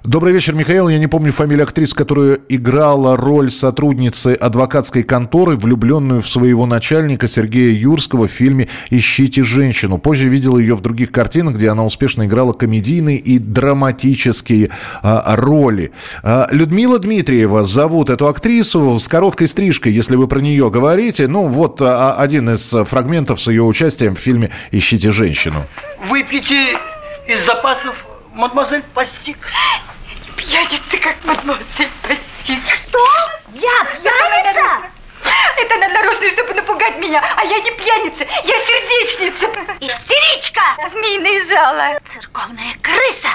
А, 0.05 0.09
Добрый 0.09 0.33
вечер, 0.33 0.55
Михаил. 0.55 0.89
Я 0.89 0.99
не 0.99 1.07
помню 1.07 1.33
фамилию 1.33 1.65
актрисы, 1.65 1.95
которая 1.95 2.39
играла 2.49 3.17
роль 3.17 3.51
сотрудницы 3.51 4.35
адвокатской 4.35 5.03
конторы, 5.03 5.57
влюбленную 5.57 6.23
в 6.23 6.29
своего 6.29 6.67
начальника 6.67 7.29
Сергея 7.29 7.73
Юрского 7.73 8.29
в 8.29 8.31
фильме 8.31 8.69
«Ищите 8.91 9.43
женщину». 9.43 9.99
Позже 9.99 10.29
видел 10.29 10.59
ее 10.59 10.75
в 10.75 10.81
других 10.81 11.13
картинах, 11.13 11.55
где 11.55 11.71
она 11.71 11.85
успешно 11.85 12.27
играла 12.27 12.53
комедийные 12.53 13.17
и 13.17 13.39
драматические 13.39 14.71
а, 15.03 15.37
роли. 15.37 15.93
А, 16.23 16.49
Людмила 16.51 16.99
Дмитриева 16.99 17.65
зовут 17.65 18.11
эту 18.11 18.29
актрису 18.29 18.99
с 18.99 19.09
короткой 19.09 19.49
стрижкой, 19.49 19.93
если 19.93 20.17
вы 20.17 20.27
про 20.29 20.41
нее 20.41 20.71
говорите. 20.71 21.29
Ну, 21.29 21.47
вот 21.47 21.81
а, 21.81 22.15
один 22.15 22.51
из 22.51 22.75
фрагментов 22.89 23.41
с 23.41 23.49
ее 23.49 23.63
участием 23.63 24.17
в 24.17 24.19
фильме 24.19 24.51
«Ищите 24.73 25.11
женщину». 25.11 25.67
Выпейте 26.09 26.77
из 27.27 27.45
запасов 27.47 27.95
мадемуазель 28.35 28.83
Пастик. 28.95 29.39
Пьяница, 30.43 30.99
как 31.01 31.25
мадемуазель 31.25 31.89
Пастик. 32.03 32.59
Что? 32.69 33.07
Я 33.53 33.85
пьяница? 33.85 34.91
Это 35.57 35.75
она 35.77 35.89
нарочно, 35.89 36.29
чтобы 36.31 36.55
напугать 36.55 36.99
меня, 36.99 37.23
а 37.37 37.45
я 37.45 37.61
не 37.61 37.71
пьяница, 37.71 38.25
я 38.25 38.59
сердечница. 38.67 39.47
Истеричка! 39.79 40.63
Змеиное 40.91 41.45
жало. 41.47 42.01
Церковная 42.13 42.75
крыса. 42.83 43.29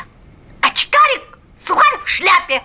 Очкарик, 0.62 1.40
сухарь 1.58 1.98
в 2.04 2.10
шляпе. 2.10 2.62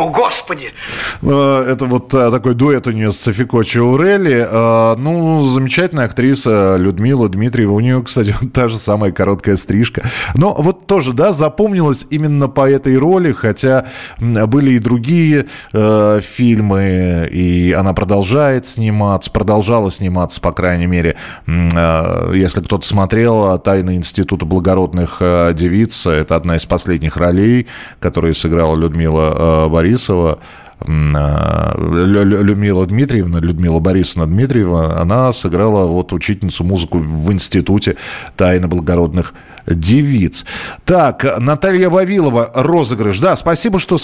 О, 0.00 0.08
Господи! 0.08 0.72
Э, 1.20 1.64
это 1.68 1.84
вот 1.84 2.14
э, 2.14 2.30
такой 2.30 2.54
дуэт 2.54 2.86
у 2.86 2.90
нее 2.90 3.12
с 3.12 3.18
Софико 3.18 3.62
Чаурели. 3.62 4.46
Э, 4.50 4.96
ну, 4.96 5.42
замечательная 5.44 6.06
актриса 6.06 6.76
Людмила 6.78 7.28
Дмитриева. 7.28 7.72
У 7.72 7.80
нее, 7.80 8.02
кстати, 8.02 8.34
та 8.54 8.68
же 8.68 8.78
самая 8.78 9.12
короткая 9.12 9.58
стрижка. 9.58 10.02
Но 10.34 10.54
вот 10.54 10.86
тоже, 10.86 11.12
да, 11.12 11.34
запомнилась 11.34 12.06
именно 12.08 12.48
по 12.48 12.66
этой 12.66 12.96
роли, 12.96 13.32
хотя 13.32 13.88
были 14.18 14.74
и 14.74 14.78
другие 14.78 15.46
фильмы, 15.72 17.28
и 17.30 17.72
она 17.72 17.92
продолжает 17.92 18.66
сниматься, 18.66 19.30
продолжала 19.30 19.90
сниматься, 19.90 20.40
по 20.40 20.52
крайней 20.52 20.86
мере. 20.86 21.16
Если 21.46 22.60
кто-то 22.62 22.86
смотрел 22.86 23.58
«Тайны 23.58 23.96
Института 23.96 24.46
благородных 24.46 25.18
девиц», 25.20 26.06
это 26.06 26.36
одна 26.36 26.56
из 26.56 26.64
последних 26.64 27.16
ролей, 27.16 27.66
которые 27.98 28.34
сыграла 28.34 28.76
Людмила 28.76 29.66
э, 29.66 29.68
Борисова. 29.90 30.38
Людмила 30.86 32.86
Дмитриевна, 32.86 33.40
Людмила 33.40 33.80
Борисовна 33.80 34.26
Дмитриева, 34.26 34.98
она 34.98 35.30
сыграла 35.32 35.86
вот 35.86 36.14
учительницу 36.14 36.64
музыку 36.64 36.98
в 36.98 37.30
институте 37.30 37.96
тайны 38.34 38.66
благородных 38.66 39.34
девиц. 39.66 40.46
Так, 40.86 41.38
Наталья 41.38 41.90
Вавилова, 41.90 42.50
розыгрыш. 42.54 43.18
Да, 43.18 43.36
спасибо, 43.36 43.78
что 43.78 43.98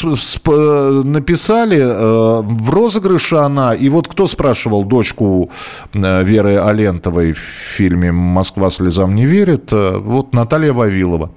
написали. 1.04 1.80
Э, 1.80 2.42
в 2.42 2.70
розыгрыше 2.70 3.36
она. 3.36 3.72
И 3.72 3.88
вот 3.88 4.06
кто 4.06 4.26
спрашивал 4.26 4.84
дочку 4.84 5.50
э, 5.94 6.24
Веры 6.24 6.58
Алентовой 6.58 7.32
в 7.32 7.38
фильме 7.38 8.12
«Москва 8.12 8.68
слезам 8.68 9.14
не 9.14 9.24
верит»? 9.24 9.72
Э, 9.72 9.98
вот 9.98 10.34
Наталья 10.34 10.74
Вавилова. 10.74 11.30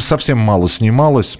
Совсем 0.00 0.38
мало 0.38 0.68
снималась 0.68 1.38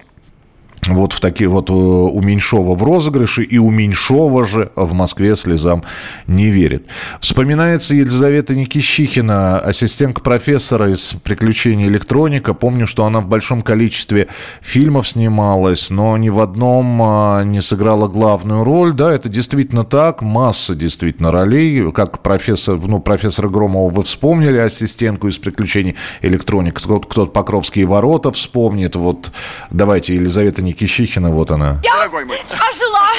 вот 0.87 1.13
в 1.13 1.19
такие 1.19 1.49
вот 1.49 1.69
э, 1.69 1.73
у 1.73 2.21
Меньшова 2.21 2.75
в 2.75 2.83
розыгрыше 2.83 3.43
и 3.43 3.57
у 3.57 3.69
Меньшова 3.69 4.45
же 4.45 4.71
в 4.75 4.93
Москве 4.93 5.35
слезам 5.35 5.83
не 6.27 6.49
верит. 6.51 6.87
Вспоминается 7.19 7.95
Елизавета 7.95 8.55
Никищихина, 8.55 9.59
ассистентка 9.59 10.21
профессора 10.21 10.91
из 10.91 11.15
«Приключений 11.23 11.87
электроника». 11.87 12.53
Помню, 12.53 12.87
что 12.87 13.05
она 13.05 13.19
в 13.19 13.27
большом 13.27 13.61
количестве 13.61 14.27
фильмов 14.61 15.09
снималась, 15.09 15.89
но 15.89 16.15
ни 16.17 16.29
в 16.29 16.39
одном 16.39 17.01
а, 17.01 17.43
не 17.43 17.61
сыграла 17.61 18.07
главную 18.07 18.63
роль. 18.63 18.93
Да, 18.93 19.13
это 19.13 19.27
действительно 19.27 19.83
так, 19.83 20.21
масса 20.21 20.75
действительно 20.75 21.31
ролей. 21.31 21.91
Как 21.91 22.19
профессор, 22.23 22.77
ну, 22.77 22.99
профессора 22.99 23.49
Громова 23.49 23.89
вы 23.89 24.03
вспомнили, 24.03 24.57
ассистентку 24.57 25.27
из 25.27 25.37
«Приключений 25.37 25.95
электроника». 26.21 26.81
Кто-то 26.81 27.25
Покровские 27.27 27.85
ворота 27.85 28.31
вспомнит. 28.31 28.95
Вот 28.95 29.31
давайте 29.71 30.15
Елизавета 30.15 30.61
Никищихина 30.69 30.99
Кищихина, 30.99 31.29
вот 31.31 31.51
она. 31.51 31.79
Я 31.83 31.95
Дорогой 31.95 32.25
мой. 32.25 32.39
ожила. 32.69 33.09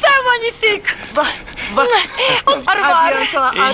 Сам 0.00 0.24
манифик. 0.24 0.96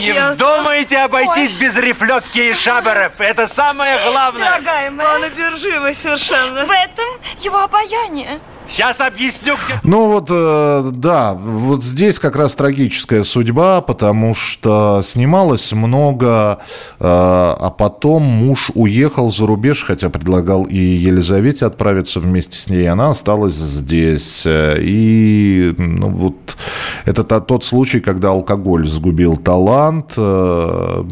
И 0.00 0.04
не 0.04 0.12
вздумайте 0.12 0.98
обойтись 0.98 1.50
Ой. 1.50 1.58
без 1.60 1.76
рифлевки 1.76 2.50
и 2.50 2.54
шаберов. 2.54 3.20
Это 3.20 3.46
самое 3.46 3.98
главное. 4.10 4.50
Дорогая 4.50 4.90
моя. 4.90 5.14
Он 5.14 5.22
одержимый 5.22 5.94
совершенно. 5.94 6.64
В 6.64 6.70
этом 6.70 7.06
его 7.40 7.60
обаяние. 7.60 8.40
Сейчас 8.72 9.00
объясню, 9.00 9.52
где... 9.66 9.78
Ну 9.82 10.12
вот, 10.12 10.28
э, 10.30 10.90
да, 10.94 11.34
вот 11.34 11.84
здесь 11.84 12.18
как 12.18 12.36
раз 12.36 12.56
трагическая 12.56 13.22
судьба, 13.22 13.82
потому 13.82 14.34
что 14.34 15.02
снималось 15.04 15.72
много, 15.72 16.58
э, 16.98 17.04
а 17.04 17.70
потом 17.76 18.22
муж 18.22 18.70
уехал 18.74 19.28
за 19.28 19.46
рубеж, 19.46 19.84
хотя 19.84 20.08
предлагал 20.08 20.64
и 20.64 20.78
Елизавете 20.78 21.66
отправиться 21.66 22.18
вместе 22.18 22.56
с 22.56 22.70
ней, 22.70 22.88
она 22.88 23.10
осталась 23.10 23.52
здесь. 23.52 24.44
И 24.46 25.74
ну, 25.76 26.08
вот 26.08 26.56
это 27.04 27.24
тот 27.24 27.64
случай, 27.64 28.00
когда 28.00 28.30
алкоголь 28.30 28.88
сгубил 28.88 29.36
талант, 29.36 30.14
э, 30.16 31.04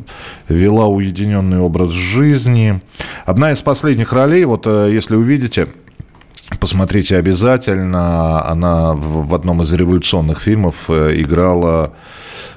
вела 0.49 0.87
уединенный 0.87 1.59
образ 1.59 1.91
жизни. 1.91 2.81
Одна 3.27 3.53
из 3.53 3.61
последних 3.61 4.15
ролей, 4.15 4.47
вот 4.47 4.67
э, 4.67 4.91
если 4.93 5.15
увидите, 5.15 5.69
Посмотрите 6.61 7.17
обязательно. 7.17 8.47
Она 8.47 8.93
в 8.93 9.35
одном 9.35 9.63
из 9.63 9.73
революционных 9.73 10.43
фильмов 10.43 10.75
э, 10.89 11.15
играла 11.17 11.95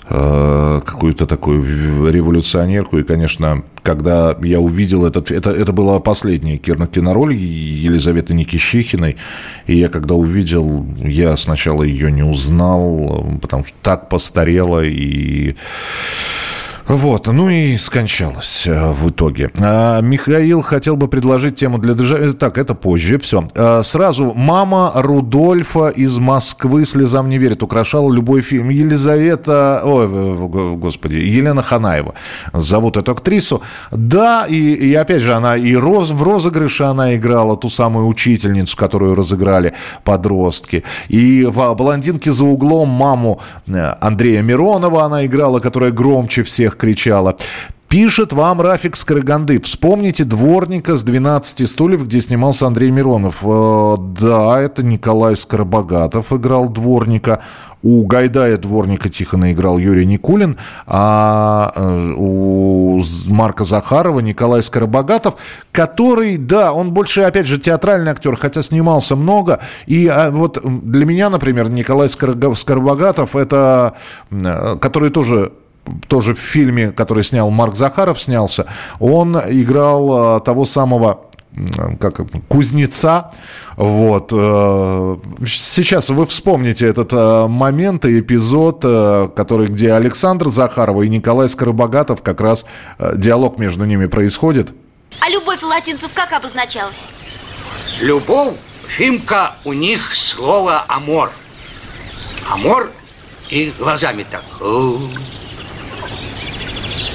э, 0.09 0.81
какую-то 0.85 1.25
такую 1.25 1.63
революционерку. 2.11 2.97
И, 2.97 3.03
конечно, 3.03 3.63
когда 3.81 4.35
я 4.41 4.59
увидел 4.59 5.05
этот... 5.05 5.31
Это, 5.31 5.51
это 5.51 5.71
была 5.71 6.01
последняя 6.01 6.57
кинороль 6.57 7.33
Елизаветы 7.33 8.33
Никищихиной. 8.33 9.15
И 9.67 9.77
я 9.77 9.87
когда 9.87 10.15
увидел, 10.15 10.85
я 10.97 11.37
сначала 11.37 11.83
ее 11.83 12.11
не 12.11 12.23
узнал, 12.23 13.25
потому 13.41 13.63
что 13.63 13.73
так 13.81 14.09
постарела 14.09 14.83
и 14.83 15.55
вот, 16.87 17.27
ну 17.27 17.49
и 17.49 17.77
скончалась 17.77 18.67
э, 18.67 18.91
в 18.91 19.09
итоге. 19.09 19.51
А, 19.59 20.01
Михаил 20.01 20.61
хотел 20.61 20.97
бы 20.97 21.07
предложить 21.07 21.55
тему 21.55 21.77
для 21.77 21.93
дежавю. 21.93 22.31
Э, 22.31 22.33
так, 22.33 22.57
это 22.57 22.75
позже, 22.75 23.17
все. 23.19 23.47
А, 23.55 23.83
сразу, 23.83 24.33
мама 24.35 24.91
Рудольфа 24.95 25.87
из 25.87 26.17
Москвы 26.17 26.85
слезам 26.85 27.29
не 27.29 27.37
верит. 27.37 27.63
Украшала 27.63 28.11
любой 28.11 28.41
фильм. 28.41 28.69
Елизавета, 28.69 29.81
ой, 29.85 30.07
господи, 30.75 31.15
Елена 31.15 31.63
Ханаева. 31.63 32.15
Зовут 32.51 32.97
эту 32.97 33.13
актрису. 33.13 33.61
Да, 33.91 34.45
и, 34.45 34.73
и 34.73 34.93
опять 34.93 35.21
же, 35.21 35.33
она 35.33 35.55
и 35.55 35.75
роз, 35.75 36.09
в 36.09 36.21
розыгрыше 36.21 36.83
она 36.83 37.15
играла 37.15 37.55
ту 37.55 37.69
самую 37.69 38.07
учительницу, 38.07 38.75
которую 38.75 39.15
разыграли 39.15 39.73
подростки. 40.03 40.83
И 41.07 41.45
в 41.45 41.73
«Блондинке 41.75 42.31
за 42.31 42.43
углом» 42.43 42.89
маму 42.89 43.39
э, 43.67 43.95
Андрея 44.01 44.41
Миронова 44.41 45.05
она 45.05 45.25
играла, 45.25 45.59
которая 45.59 45.91
громче 45.91 46.43
всех 46.43 46.72
всех 46.73 46.77
кричала. 46.77 47.35
Пишет 47.87 48.33
вам 48.33 48.59
Рафик 48.59 48.95
Скороганды. 48.95 49.59
Вспомните 49.59 50.23
дворника 50.23 50.97
с 50.97 51.03
12 51.03 51.69
стульев, 51.69 52.05
где 52.05 52.21
снимался 52.21 52.65
Андрей 52.65 52.89
Миронов. 52.89 53.43
Э, 53.43 53.97
да, 54.19 54.59
это 54.59 54.81
Николай 54.81 55.35
Скоробогатов 55.35 56.33
играл 56.33 56.69
дворника. 56.69 57.39
У 57.83 58.05
Гайдая 58.07 58.57
дворника 58.57 59.09
Тихона 59.09 59.51
играл 59.51 59.77
Юрий 59.77 60.05
Никулин, 60.05 60.57
а 60.87 61.71
э, 61.75 62.13
у 62.17 63.01
Марка 63.27 63.65
Захарова 63.65 64.21
Николай 64.21 64.63
Скоробогатов, 64.63 65.35
который, 65.71 66.37
да, 66.37 66.71
он 66.71 66.93
больше, 66.93 67.21
опять 67.23 67.45
же, 67.45 67.59
театральный 67.59 68.11
актер, 68.11 68.37
хотя 68.37 68.61
снимался 68.63 69.15
много. 69.15 69.59
И 69.85 70.07
а, 70.07 70.31
вот 70.31 70.61
для 70.63 71.05
меня, 71.05 71.29
например, 71.29 71.69
Николай 71.69 72.07
Скоробогатов, 72.09 73.35
это, 73.35 73.93
э, 74.31 74.77
который 74.79 75.09
тоже 75.11 75.51
тоже 76.07 76.33
в 76.33 76.39
фильме, 76.39 76.91
который 76.91 77.23
снял 77.23 77.49
Марк 77.49 77.75
Захаров, 77.75 78.21
снялся, 78.21 78.67
он 78.99 79.37
играл 79.37 80.37
э, 80.37 80.41
того 80.41 80.65
самого 80.65 81.25
как 81.99 82.21
кузнеца. 82.47 83.29
Вот. 83.75 84.31
Э, 84.33 85.17
сейчас 85.45 86.09
вы 86.09 86.25
вспомните 86.25 86.87
этот 86.87 87.13
э, 87.13 87.47
момент 87.47 88.05
и 88.05 88.19
эпизод, 88.19 88.81
который, 89.35 89.67
где 89.67 89.93
Александр 89.93 90.49
Захарова 90.49 91.03
и 91.03 91.09
Николай 91.09 91.49
Скоробогатов, 91.49 92.21
как 92.21 92.41
раз 92.41 92.65
диалог 93.15 93.57
между 93.57 93.85
ними 93.85 94.07
происходит. 94.07 94.73
А 95.19 95.29
любовь 95.29 95.61
у 95.63 95.67
латинцев 95.67 96.11
как 96.13 96.33
обозначалась? 96.33 97.07
Любовь, 98.01 98.55
Фимка, 98.87 99.53
у 99.63 99.73
них 99.73 100.15
слово 100.15 100.83
«амор». 100.87 101.31
«Амор» 102.49 102.91
и 103.49 103.71
глазами 103.77 104.25
так. 104.29 104.43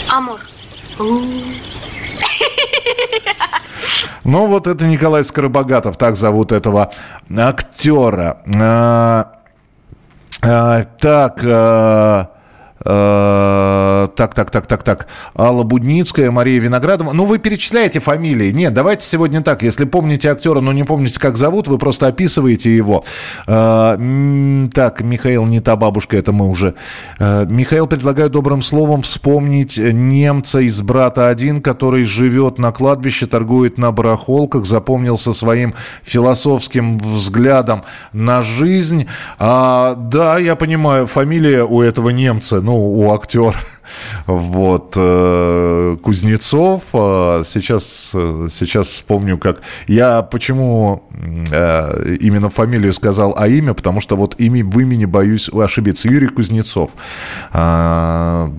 Амур. 0.08 0.40
Ну, 4.24 4.46
вот 4.46 4.66
это 4.66 4.86
Николай 4.86 5.24
Скоробогатов, 5.24 5.96
так 5.96 6.16
зовут 6.16 6.52
этого 6.52 6.92
актера. 7.34 8.42
А, 8.60 9.32
а, 10.42 10.84
так, 11.00 11.40
а, 11.42 12.30
так, 12.84 14.34
так, 14.34 14.50
так, 14.50 14.66
так, 14.66 14.82
так. 14.82 15.08
Алла 15.36 15.64
Будницкая, 15.64 16.30
Мария 16.30 16.60
Виноградова. 16.60 17.12
Ну, 17.12 17.24
вы 17.24 17.38
перечисляете 17.38 18.00
фамилии. 18.00 18.52
Нет, 18.52 18.72
давайте 18.74 19.06
сегодня 19.06 19.42
так. 19.42 19.62
Если 19.62 19.84
помните 19.84 20.30
актера, 20.30 20.60
но 20.60 20.72
не 20.72 20.84
помните, 20.84 21.18
как 21.18 21.36
зовут, 21.36 21.68
вы 21.68 21.78
просто 21.78 22.06
описываете 22.06 22.74
его. 22.74 23.04
Э, 23.46 24.68
так, 24.72 25.00
Михаил, 25.00 25.46
не 25.46 25.60
та 25.60 25.76
бабушка, 25.76 26.16
это 26.16 26.32
мы 26.32 26.48
уже. 26.48 26.74
Э, 27.18 27.46
Михаил 27.46 27.86
предлагает 27.86 28.32
добрым 28.32 28.62
словом 28.62 29.02
вспомнить 29.02 29.78
немца 29.78 30.60
из 30.60 30.80
«Брата-1», 30.80 31.60
который 31.60 32.04
живет 32.04 32.58
на 32.58 32.72
кладбище, 32.72 33.26
торгует 33.26 33.78
на 33.78 33.92
барахолках, 33.92 34.66
запомнился 34.66 35.32
своим 35.32 35.74
философским 36.04 36.98
взглядом 36.98 37.82
на 38.12 38.42
жизнь. 38.42 39.06
А, 39.38 39.94
да, 39.94 40.38
я 40.38 40.56
понимаю, 40.56 41.06
фамилия 41.06 41.64
у 41.64 41.82
этого 41.82 42.10
немца, 42.10 42.60
ну, 42.68 42.76
у 42.76 43.14
актера. 43.14 43.56
Вот. 44.26 44.92
Э, 44.96 45.96
Кузнецов. 46.02 46.82
Э, 46.92 47.42
сейчас, 47.46 48.10
э, 48.12 48.48
сейчас 48.50 48.88
вспомню, 48.88 49.38
как... 49.38 49.62
Я 49.86 50.20
почему 50.20 51.04
именно 52.20 52.50
фамилию 52.50 52.92
сказал, 52.92 53.34
а 53.38 53.48
имя? 53.48 53.72
Потому 53.72 54.02
что 54.02 54.16
вот 54.16 54.34
имя, 54.38 54.62
в 54.62 54.78
имени 54.78 55.06
боюсь 55.06 55.48
ошибиться. 55.48 56.08
Юрий 56.08 56.28
Кузнецов. 56.28 56.90
А, 57.52 58.50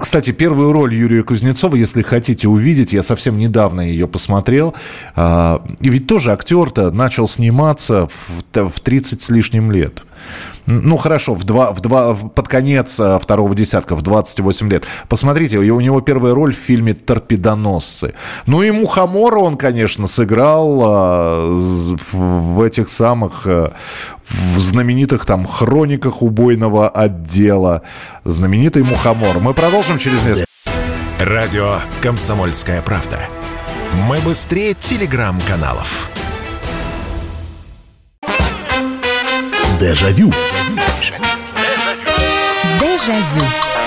кстати, 0.00 0.32
первую 0.32 0.72
роль 0.72 0.94
Юрия 0.94 1.22
Кузнецова, 1.22 1.74
если 1.76 2.02
хотите 2.02 2.46
увидеть, 2.46 2.92
я 2.92 3.02
совсем 3.02 3.38
недавно 3.38 3.80
ее 3.80 4.06
посмотрел. 4.06 4.74
И 5.16 5.88
ведь 5.88 6.06
тоже 6.06 6.32
актер-то 6.32 6.90
начал 6.90 7.26
сниматься 7.26 8.08
в 8.52 8.80
30 8.80 9.22
с 9.22 9.30
лишним 9.30 9.72
лет. 9.72 10.05
Ну, 10.66 10.96
хорошо, 10.96 11.34
в 11.34 11.44
два, 11.44 11.70
в 11.72 11.80
два, 11.80 12.14
под 12.14 12.48
конец 12.48 12.98
э, 12.98 13.18
второго 13.22 13.54
десятка, 13.54 13.94
в 13.94 14.02
28 14.02 14.68
лет. 14.68 14.84
Посмотрите, 15.08 15.58
у 15.58 15.80
него 15.80 16.00
первая 16.00 16.34
роль 16.34 16.52
в 16.52 16.58
фильме 16.58 16.92
«Торпедоносцы». 16.94 18.14
Ну 18.46 18.62
и 18.62 18.72
Мухомора 18.72 19.38
он, 19.38 19.56
конечно, 19.56 20.08
сыграл 20.08 20.82
а, 20.84 21.54
в 22.12 22.60
этих 22.62 22.88
самых 22.88 23.46
э, 23.46 23.70
в 24.28 24.58
знаменитых 24.58 25.24
там 25.24 25.46
хрониках 25.46 26.22
убойного 26.22 26.88
отдела. 26.88 27.82
Знаменитый 28.24 28.82
Мухомор. 28.82 29.38
Мы 29.38 29.54
продолжим 29.54 29.98
через 29.98 30.24
несколько... 30.24 30.46
Радио 31.20 31.78
«Комсомольская 32.02 32.82
правда». 32.82 33.20
Мы 34.08 34.18
быстрее 34.18 34.74
телеграм-каналов. 34.74 36.10
Дежавю. 39.78 40.32
Дежавю. 42.80 43.85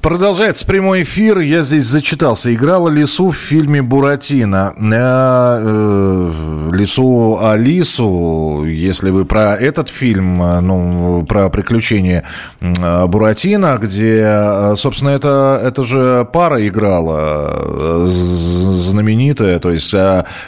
Продолжается 0.00 0.64
прямой 0.64 1.02
эфир. 1.02 1.38
Я 1.40 1.62
здесь 1.62 1.84
зачитался. 1.84 2.54
Играла 2.54 2.88
Лису 2.88 3.30
в 3.30 3.36
фильме 3.36 3.82
«Буратино». 3.82 4.72
Э, 4.78 5.58
э, 5.60 6.70
Лису 6.72 7.38
Алису, 7.42 8.64
если 8.64 9.10
вы 9.10 9.24
про 9.24 9.56
этот 9.56 9.88
фильм, 9.88 10.40
э, 10.40 10.60
ну, 10.60 11.26
про 11.26 11.50
приключения 11.50 12.22
э, 12.60 13.06
Буратино, 13.06 13.76
где, 13.82 14.74
собственно, 14.76 15.10
это, 15.10 15.60
это 15.64 15.82
же 15.82 16.28
пара 16.32 16.64
играла 16.64 18.06
знаменитая. 18.06 19.58
То 19.58 19.70
есть 19.72 19.92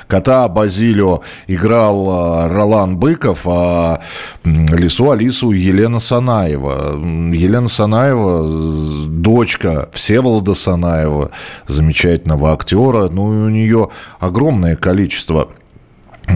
кота 0.06 0.48
Базилио 0.48 1.22
играл 1.48 2.48
Ролан 2.48 2.96
Быков, 2.96 3.40
а 3.46 4.00
Лису 4.44 5.10
Алису 5.10 5.50
Елена 5.50 5.98
Санаева. 5.98 7.00
Елена 7.32 7.68
Санаева, 7.68 9.06
дочь 9.08 9.39
дочка 9.40 9.88
Всеволода 9.94 10.52
Санаева, 10.52 11.30
замечательного 11.66 12.52
актера. 12.52 13.08
Ну, 13.08 13.32
и 13.32 13.46
у 13.46 13.48
нее 13.48 13.88
огромное 14.18 14.76
количество 14.76 15.48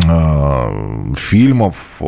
а, 0.09 0.73
фильмов. 1.15 2.01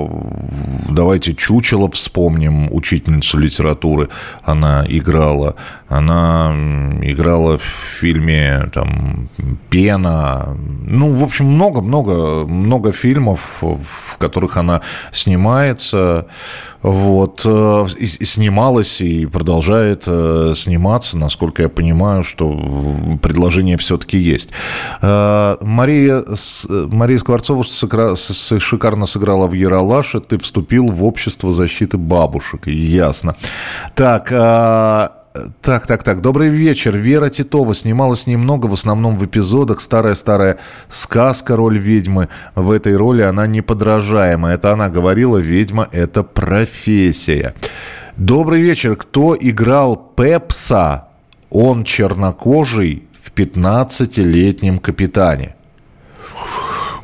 Давайте 0.89 1.35
Чучело 1.35 1.91
вспомним, 1.91 2.73
учительницу 2.73 3.37
литературы. 3.37 4.09
Она 4.43 4.87
играла. 4.89 5.57
Она 5.89 6.55
играла 7.03 7.59
в 7.59 7.63
фильме 8.01 8.71
там, 8.73 9.29
«Пена». 9.69 10.57
Ну, 10.57 11.11
в 11.11 11.23
общем, 11.23 11.45
много-много 11.45 12.47
много 12.47 12.93
фильмов, 12.93 13.59
в 13.61 14.17
которых 14.17 14.57
она 14.57 14.81
снимается. 15.13 16.27
Вот. 16.87 17.43
Э, 17.45 17.87
и 17.99 18.07
снималась 18.07 19.01
и 19.01 19.27
продолжает 19.27 20.05
э, 20.07 20.53
сниматься, 20.55 21.19
насколько 21.19 21.63
я 21.63 21.69
понимаю, 21.69 22.23
что 22.23 22.57
предложение 23.21 23.77
все-таки 23.77 24.17
есть. 24.19 24.51
Э, 25.03 25.57
Мария, 25.61 26.25
Мария 26.69 27.19
Скворцова 27.19 27.65
шикарно 27.65 29.07
сыграла 29.07 29.49
в 29.49 29.53
Яралаше. 29.53 30.21
Ты 30.21 30.39
вступил 30.39 30.87
в 30.87 31.05
общество 31.05 31.51
защиты 31.51 31.99
бабушек. 31.99 32.69
Ясно. 32.69 33.35
Так, 33.97 34.31
так, 35.61 35.87
так, 35.87 36.03
так. 36.03 36.21
Добрый 36.21 36.49
вечер. 36.49 36.97
Вера 36.97 37.29
Титова 37.29 37.75
снималась 37.75 38.27
немного, 38.27 38.67
в 38.67 38.73
основном 38.73 39.17
в 39.17 39.25
эпизодах. 39.25 39.81
Старая-старая 39.81 40.59
сказка, 40.89 41.57
роль 41.57 41.79
ведьмы. 41.79 42.29
В 42.55 42.71
этой 42.71 42.97
роли 42.97 43.23
она 43.23 43.47
неподражаемая. 43.47 44.55
Это 44.55 44.73
она 44.73 44.89
говорила, 44.89 45.39
ведьма– 45.39 45.89
это 45.93 46.23
профессия. 46.23 47.55
Добрый 48.17 48.61
вечер. 48.61 48.97
Кто 48.97 49.37
играл 49.39 49.97
Пепса? 49.97 51.09
Он 51.51 51.85
чернокожий 51.85 53.05
в 53.21 53.33
15-летнем 53.33 54.79
капитане. 54.79 55.57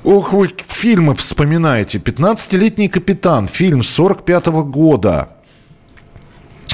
Ох, 0.04 0.32
вы 0.32 0.50
фильмы 0.66 1.14
вспоминаете. 1.14 1.98
«15-летний 1.98 2.88
капитан», 2.88 3.46
фильм 3.46 3.82
45 3.82 4.48
-го 4.48 4.64
года. 4.64 5.28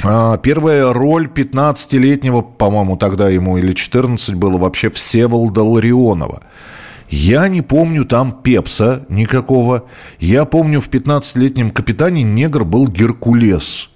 А, 0.03 0.37
первая 0.37 0.93
роль 0.93 1.27
15-летнего, 1.27 2.41
по-моему, 2.41 2.95
тогда 2.95 3.29
ему 3.29 3.57
или 3.57 3.73
14 3.73 4.35
было 4.35 4.57
вообще 4.57 4.89
Всеволода 4.89 5.63
Ларионова. 5.63 6.41
Я 7.09 7.47
не 7.47 7.61
помню 7.61 8.05
там 8.05 8.31
Пепса 8.31 9.05
никакого. 9.09 9.85
Я 10.19 10.45
помню, 10.45 10.79
в 10.79 10.89
15-летнем 10.89 11.71
капитане 11.71 12.23
негр 12.23 12.63
был 12.63 12.87
Геркулес. 12.87 13.89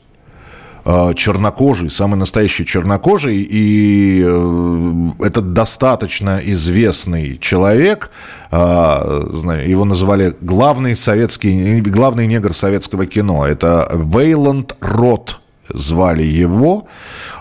А, 0.84 1.14
чернокожий, 1.14 1.90
самый 1.90 2.16
настоящий 2.16 2.66
чернокожий. 2.66 3.38
И 3.38 4.22
э, 4.26 5.10
это 5.22 5.40
достаточно 5.40 6.42
известный 6.44 7.38
человек. 7.38 8.12
Его 8.52 9.86
называли 9.86 10.36
главный 10.42 10.96
советский, 10.96 11.80
главный 11.80 12.28
негр 12.28 12.54
советского 12.54 13.06
кино. 13.06 13.48
Это 13.48 13.90
Вейланд 13.94 14.76
Рот 14.82 15.40
звали 15.70 16.24
его. 16.24 16.88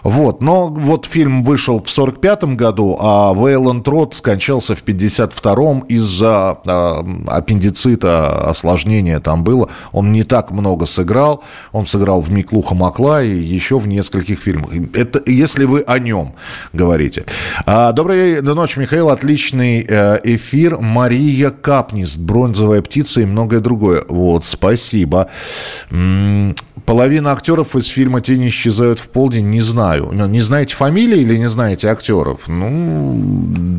Вот. 0.03 0.43
Но 0.43 0.69
вот 0.69 1.07
фильм 1.07 1.43
вышел 1.43 1.83
в 1.83 1.91
45 1.91 2.45
году, 2.57 2.97
а 3.01 3.33
Вейланд 3.35 3.87
Рот 3.87 4.15
скончался 4.15 4.75
в 4.75 4.83
52-м 4.83 5.81
из-за 5.81 6.59
э, 6.65 7.03
аппендицита, 7.29 8.49
осложнения 8.49 9.21
там 9.21 9.45
было. 9.45 9.69
Он 9.93 10.13
не 10.13 10.25
так 10.25 10.51
много 10.51 10.87
сыграл. 10.87 11.43
Он 11.73 11.87
сыграл 11.87 12.21
в 12.21 12.31
«Миклуха 12.33 12.75
Макла» 12.75 13.23
и 13.23 13.37
еще 13.37 13.79
в 13.79 13.87
нескольких 13.87 14.41
фильмах. 14.41 14.71
Это 14.95 15.23
если 15.27 15.65
вы 15.65 15.83
о 15.83 15.99
нем 15.99 16.35
говорите. 16.73 17.25
А, 17.67 17.93
доброй 17.93 18.41
ночи, 18.43 18.79
Михаил. 18.79 19.11
Отличный 19.11 19.85
э, 19.89 20.21
эфир. 20.25 20.79
Мария 20.79 21.51
Капнист, 21.51 22.19
«Бронзовая 22.19 22.83
птица» 22.83 23.21
и 23.21 23.25
многое 23.25 23.61
другое. 23.61 24.05
Вот, 24.09 24.45
спасибо. 24.45 25.31
Половина 26.87 27.33
актеров 27.33 27.77
из 27.77 27.87
фильма 27.87 28.21
«Тени 28.21 28.49
исчезают 28.49 28.99
в 28.99 29.09
полдень» 29.09 29.47
не 29.51 29.61
знаю. 29.61 30.11
Ну, 30.13 30.27
не 30.27 30.41
знаете 30.41 30.75
фамилии 30.75 31.21
или 31.21 31.37
не 31.37 31.49
знаете 31.49 31.89
актеров? 31.89 32.49
Ну, 32.49 33.15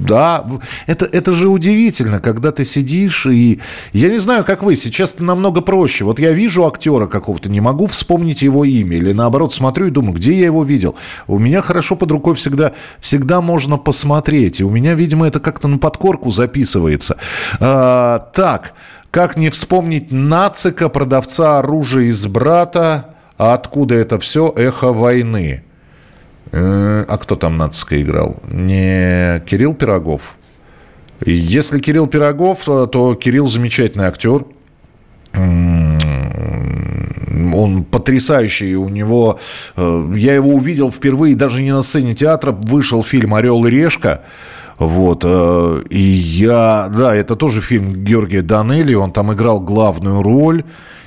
да. 0.08 0.45
Это, 0.88 1.06
это 1.06 1.34
же 1.34 1.49
удивительно, 1.49 2.20
когда 2.20 2.51
ты 2.51 2.64
сидишь 2.64 3.26
и... 3.26 3.60
Я 3.91 4.10
не 4.10 4.20
знаю, 4.20 4.45
как 4.45 4.64
вы, 4.64 4.76
сейчас 4.78 5.14
это 5.14 5.24
намного 5.24 5.62
проще. 5.62 6.06
Вот 6.06 6.20
я 6.20 6.32
вижу 6.32 6.66
актера 6.66 7.08
какого-то, 7.08 7.49
не 7.49 7.60
могу 7.60 7.88
вспомнить 7.88 8.41
его 8.41 8.64
имя. 8.64 8.97
Или 8.97 9.12
наоборот, 9.12 9.54
смотрю 9.54 9.88
и 9.88 9.91
думаю, 9.91 10.14
где 10.14 10.34
я 10.38 10.45
его 10.45 10.64
видел? 10.64 10.95
У 11.28 11.39
меня 11.39 11.62
хорошо 11.62 11.95
под 11.95 12.12
рукой 12.12 12.36
всегда, 12.36 12.72
всегда 12.99 13.41
можно 13.41 13.78
посмотреть. 13.78 14.62
И 14.62 14.64
у 14.64 14.70
меня, 14.70 14.93
видимо, 14.93 15.28
это 15.28 15.39
как-то 15.39 15.68
на 15.68 15.78
подкорку 15.78 16.32
записывается. 16.32 17.18
А, 17.60 18.30
так, 18.34 18.74
как 19.14 19.38
не 19.38 19.51
вспомнить 19.51 20.11
Нацика, 20.11 20.89
продавца 20.89 21.59
оружия 21.59 22.05
из 22.05 22.26
брата? 22.26 23.14
А 23.38 23.53
откуда 23.53 23.93
это 23.93 24.18
все? 24.18 24.51
Эхо 24.57 24.91
войны. 24.91 25.64
Э, 26.51 27.05
а 27.07 27.18
кто 27.20 27.36
там 27.36 27.55
Нацика 27.55 28.01
играл? 28.01 28.38
Не 28.51 29.39
Кирилл 29.45 29.76
Пирогов? 29.76 30.36
Если 31.24 31.80
Кирилл 31.80 32.07
Пирогов, 32.07 32.66
то 32.66 33.14
Кирилл 33.14 33.45
замечательный 33.45 34.05
актер. 34.05 34.45
Он 37.53 37.84
потрясающий, 37.84 38.76
у 38.76 38.89
него... 38.89 39.39
Э, 39.78 40.11
я 40.16 40.34
его 40.34 40.55
увидел 40.55 40.89
впервые 40.91 41.36
даже 41.36 41.61
не 41.61 41.72
на 41.72 41.84
сцене 41.84 42.16
театра. 42.16 42.51
Вышел 42.51 43.03
фильм 43.03 43.36
«Орел 43.36 43.64
и 43.66 43.70
решка». 43.70 44.24
Вот. 44.78 45.24
Э, 45.26 45.84
и 45.90 46.00
я... 46.00 46.90
Да, 46.90 47.16
это 47.16 47.36
тоже 47.36 47.62
фильм 47.62 47.94
Георгия 47.94 48.42
Данелли. 48.42 48.94
Он 48.94 49.12
там 49.12 49.34
играл 49.34 49.60
главную 49.60 50.22
роль. 50.22 50.64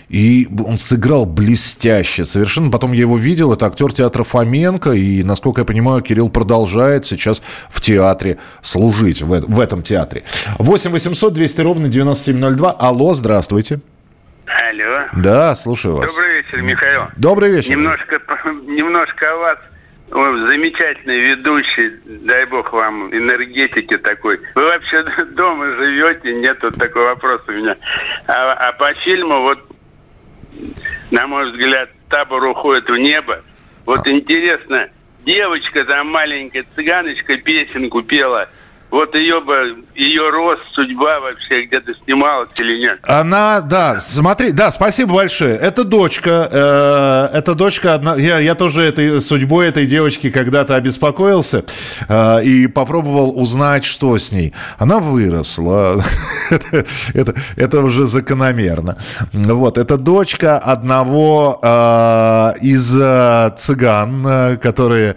И 0.09 0.47
он 0.67 0.79
сыграл 0.79 1.27
блестяще 1.27 2.25
совершенно. 2.25 2.71
Потом 2.71 2.93
я 2.93 3.01
его 3.01 3.19
видел. 3.19 3.53
Это 3.53 3.67
актер 3.67 3.93
театра 3.93 4.23
Фоменко. 4.23 4.93
И, 4.93 5.23
насколько 5.25 5.63
я 5.63 5.65
понимаю, 5.65 6.01
Кирилл 6.01 6.31
продолжает 6.31 7.07
сейчас 7.07 7.43
в 7.69 7.81
театре 7.81 8.39
служить, 8.63 9.23
в, 9.23 9.41
в 9.41 9.61
этом 9.61 9.83
театре. 9.83 10.23
8 10.59 10.91
800 10.91 11.33
200 11.33 11.61
ровно 11.61 11.89
9702. 11.89 12.73
Алло, 12.73 13.15
здравствуйте. 13.15 13.81
Алло. 14.47 15.09
Да, 15.17 15.57
слушаю 15.57 15.97
вас. 15.97 16.07
Добрый 16.07 16.37
вечер, 16.37 16.63
Михаил. 16.63 17.03
Добрый 17.17 17.51
вечер. 17.51 17.71
Немножко, 17.71 18.21
немножко 18.67 19.33
о 19.33 19.37
вас. 19.37 19.59
Замечательный 20.09 21.19
ведущий, 21.19 22.01
дай 22.25 22.47
бог 22.47 22.73
вам 22.73 23.13
энергетики 23.13 23.99
такой. 23.99 24.41
Вы 24.55 24.65
вообще 24.65 25.03
дома 25.33 25.67
живете? 25.77 26.33
Нет, 26.35 26.59
вот 26.63 26.75
такой 26.77 27.05
вопрос 27.07 27.43
у 27.49 27.53
меня. 27.53 27.77
А, 28.29 28.53
а 28.53 28.73
по 28.73 28.95
фильму, 28.95 29.43
вот, 29.43 29.59
на 31.11 31.27
мой 31.27 31.51
взгляд, 31.51 31.91
табор 32.09 32.45
уходит 32.45 32.89
в 32.89 32.97
небо. 32.97 33.43
Вот 33.85 34.07
интересно, 34.07 34.89
девочка 35.25 35.85
там 35.85 36.09
маленькая, 36.09 36.65
цыганочка 36.77 37.37
песенку 37.39 38.03
пела. 38.03 38.49
Вот 38.91 39.15
ее 39.15 39.41
бы, 39.41 39.85
ее 39.95 40.31
рост, 40.31 40.63
судьба 40.73 41.21
вообще 41.21 41.65
где-то 41.67 41.93
снималась 42.05 42.51
или 42.59 42.79
нет? 42.79 42.99
Она, 43.03 43.61
да, 43.61 43.99
смотри, 43.99 44.53
да, 44.53 44.71
спасибо 44.71 45.15
большое. 45.15 45.57
Это 45.57 45.85
дочка, 45.85 46.49
э, 47.33 47.39
это 47.39 47.55
дочка 47.55 47.95
одна, 47.95 48.17
я, 48.17 48.39
я 48.39 48.55
тоже 48.55 48.83
этой 48.83 49.21
судьбой 49.21 49.69
этой 49.69 49.87
девочки 49.87 50.31
когда-то 50.31 50.77
обеспокоился 50.77 51.65
э, 52.09 52.45
и 52.45 52.67
попробовал 52.69 53.39
узнать, 53.41 53.85
что 53.85 54.17
с 54.17 54.33
ней. 54.33 54.55
Она 54.79 54.99
выросла, 54.99 56.03
это, 56.51 56.87
это, 57.13 57.35
это 57.57 57.81
уже 57.81 58.07
закономерно. 58.07 58.99
Вот, 59.33 59.79
это 59.79 59.97
дочка 59.97 60.59
одного 60.59 61.59
э, 61.63 62.53
из 62.61 62.97
э, 63.01 63.51
цыган, 63.57 64.27
э, 64.27 64.57
которые 64.57 65.17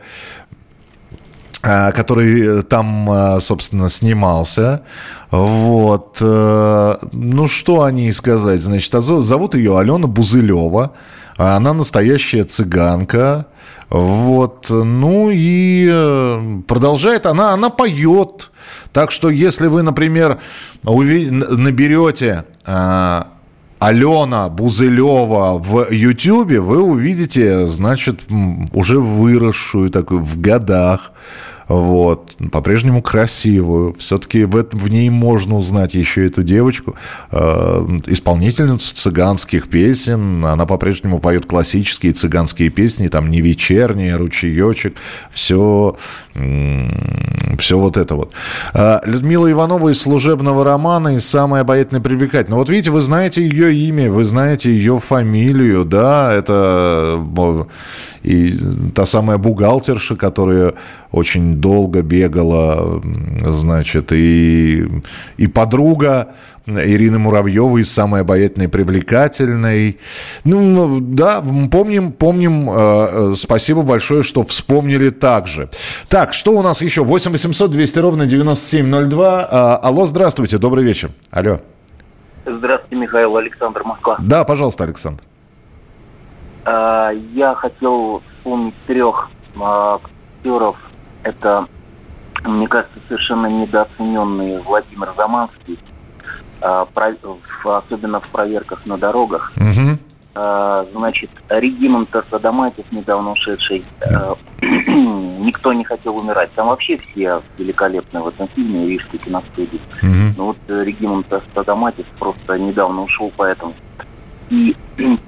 который 1.62 2.64
там, 2.64 3.12
э, 3.12 3.40
собственно, 3.42 3.90
снимался. 3.90 4.84
Вот. 5.30 6.18
Э, 6.22 6.96
ну, 7.12 7.48
что 7.48 7.84
о 7.84 7.92
ней 7.92 8.12
сказать? 8.14 8.62
Значит, 8.62 8.96
а 8.96 9.02
зовут 9.02 9.56
ее 9.56 9.78
Алена 9.78 10.08
Бузылева. 10.08 10.94
Она 11.38 11.74
настоящая 11.74 12.44
цыганка. 12.44 13.48
Вот. 13.90 14.68
Ну 14.70 15.30
и 15.34 16.62
продолжает. 16.68 17.26
Она, 17.26 17.54
она 17.54 17.70
поет. 17.70 18.52
Так 18.94 19.12
что, 19.12 19.30
если 19.30 19.68
вы, 19.68 19.84
например, 19.84 20.40
наберете 20.84 22.46
Алена 23.80 24.50
Бузылева 24.50 25.58
в 25.58 25.88
Ютьюбе, 25.92 26.60
вы 26.60 26.82
увидите, 26.82 27.66
значит, 27.68 28.22
уже 28.74 29.00
выросшую 29.00 29.90
такую 29.90 30.22
в 30.22 30.40
годах 30.40 31.12
вот, 31.70 32.36
по-прежнему 32.52 33.04
красивую. 33.04 33.94
Все-таки 33.94 34.44
в, 34.44 34.66
в 34.72 34.90
ней 34.90 35.10
можно 35.12 35.56
узнать 35.56 35.94
еще 35.94 36.26
эту 36.26 36.42
девочку, 36.42 36.96
э, 37.32 37.98
исполнительницу 38.08 38.96
цыганских 38.96 39.70
песен. 39.70 40.44
Она 40.44 40.66
по-прежнему 40.66 41.20
поет 41.20 41.46
классические 41.46 42.14
цыганские 42.14 42.70
песни, 42.70 43.08
там 43.08 43.30
не 43.30 43.40
вечерние, 43.40 44.16
ручеечек, 44.16 44.96
все, 45.32 45.96
все 46.34 47.78
вот 47.78 47.98
это 47.98 48.16
вот. 48.16 48.32
Э, 48.74 48.98
Людмила 49.06 49.50
Иванова 49.52 49.90
из 49.90 50.02
служебного 50.02 50.64
романа 50.64 51.16
и 51.16 51.20
самая 51.20 51.62
обаятельная 51.62 52.02
привлекательная. 52.02 52.58
Вот 52.58 52.70
видите, 52.70 52.90
вы 52.90 53.02
знаете 53.02 53.44
ее 53.44 53.76
имя, 53.76 54.12
вы 54.12 54.24
знаете 54.24 54.72
ее 54.72 54.98
фамилию, 54.98 55.86
да, 55.86 56.34
это 56.34 57.16
и 58.24 58.58
та 58.94 59.06
самая 59.06 59.38
бухгалтерша, 59.38 60.16
которая 60.16 60.74
очень 61.12 61.56
долго 61.56 62.02
бегала, 62.02 63.02
значит, 63.46 64.12
и, 64.12 64.88
и 65.38 65.48
подруга 65.48 66.30
Ирины 66.78 67.20
Муравьевой, 67.20 67.84
самой 67.84 68.22
обаятельной 68.22 68.66
и 68.66 68.70
привлекательной. 68.70 70.00
Ну, 70.44 71.00
да, 71.02 71.44
помним, 71.72 72.12
помним, 72.12 72.70
э, 72.70 73.34
спасибо 73.36 73.82
большое, 73.82 74.24
что 74.24 74.44
вспомнили 74.44 75.10
так 75.10 75.48
же. 75.48 75.70
Так, 76.08 76.34
что 76.34 76.52
у 76.52 76.62
нас 76.62 76.82
еще? 76.82 77.04
8 77.04 77.32
800 77.32 77.72
200 77.72 78.00
ровно 78.00 78.26
9702. 78.26 79.48
Э, 79.50 79.86
алло, 79.86 80.06
здравствуйте, 80.06 80.58
добрый 80.58 80.84
вечер. 80.84 81.12
Алло. 81.32 81.60
Здравствуйте, 82.46 82.96
Михаил, 82.96 83.36
Александр 83.38 83.84
Москва. 83.84 84.18
Да, 84.20 84.44
пожалуйста, 84.44 84.84
Александр. 84.84 85.24
А, 86.70 87.12
я 87.34 87.56
хотел 87.56 88.22
вспомнить 88.38 88.76
трех 88.86 89.30
а, 89.60 90.00
актеров. 90.36 90.78
Это, 91.24 91.66
мне 92.44 92.68
кажется, 92.68 93.00
совершенно 93.08 93.48
недооцененный 93.48 94.62
Владимир 94.62 95.12
Заманский, 95.18 95.80
а, 96.62 96.88
особенно 97.64 98.20
в 98.20 98.28
проверках 98.28 98.86
на 98.86 98.98
дорогах. 98.98 99.52
Угу. 99.58 99.98
Значит, 100.94 101.32
Регимонт 101.50 102.16
Садаматис, 102.30 102.86
недавно 102.92 103.32
ушедший, 103.32 103.84
«Никто 104.62 105.74
не 105.74 105.84
хотел 105.84 106.16
умирать». 106.16 106.54
Там 106.54 106.68
вообще 106.68 106.98
все 106.98 107.42
великолепные 107.58 108.24
в 108.24 108.28
этом 108.28 108.48
фильме, 108.50 108.88
Рижской 108.88 109.20
киностудии. 109.20 109.82
Угу. 110.02 110.34
Но 110.38 110.46
вот 110.46 110.58
Регимонт 110.68 111.28
Садаматис 111.54 112.06
просто 112.20 112.58
недавно 112.58 113.02
ушел, 113.02 113.34
поэтому 113.36 113.74
и 114.50 114.76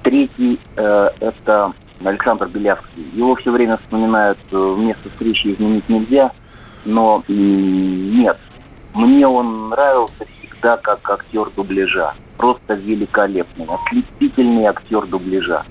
третий 0.02 0.60
э, 0.76 1.08
это 1.20 1.72
Александр 2.04 2.48
Белявский. 2.48 3.08
Его 3.14 3.34
все 3.36 3.50
время 3.50 3.76
вспоминают, 3.78 4.38
э, 4.50 4.74
место 4.78 5.08
встречи 5.10 5.52
изменить 5.52 5.88
нельзя, 5.88 6.32
но 6.84 7.22
нет. 7.28 8.38
Мне 8.94 9.26
он 9.26 9.70
нравился 9.70 10.26
всегда 10.38 10.76
как 10.76 11.08
актер 11.08 11.50
дубляжа. 11.56 12.14
Просто 12.36 12.74
великолепный, 12.74 13.66
ослепительный 13.66 14.66
актер 14.66 15.06
дубляжа. 15.06 15.64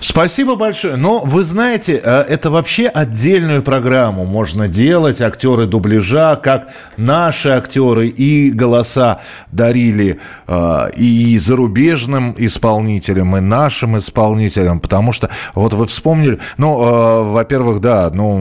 Спасибо 0.00 0.54
большое. 0.56 0.96
Но 0.96 1.20
вы 1.20 1.44
знаете, 1.44 2.00
э, 2.02 2.22
это 2.22 2.50
вообще 2.50 2.86
отдельную 2.86 3.62
программу 3.62 4.24
можно 4.24 4.66
делать. 4.66 5.20
Актеры 5.20 5.66
дубляжа, 5.66 6.36
как 6.36 6.68
наши 6.96 7.50
актеры 7.50 8.08
и 8.08 8.50
голоса 8.50 9.20
дарили 9.52 10.18
э, 10.46 10.90
и 10.96 11.38
зарубежным 11.38 12.34
исполнителям, 12.38 13.36
и 13.36 13.40
нашим 13.40 13.98
исполнителям. 13.98 14.80
Потому 14.80 15.12
что, 15.12 15.28
вот 15.54 15.74
вы 15.74 15.86
вспомнили, 15.86 16.38
ну, 16.56 16.82
э, 16.82 17.22
во-первых, 17.32 17.80
да, 17.80 18.10
ну, 18.12 18.40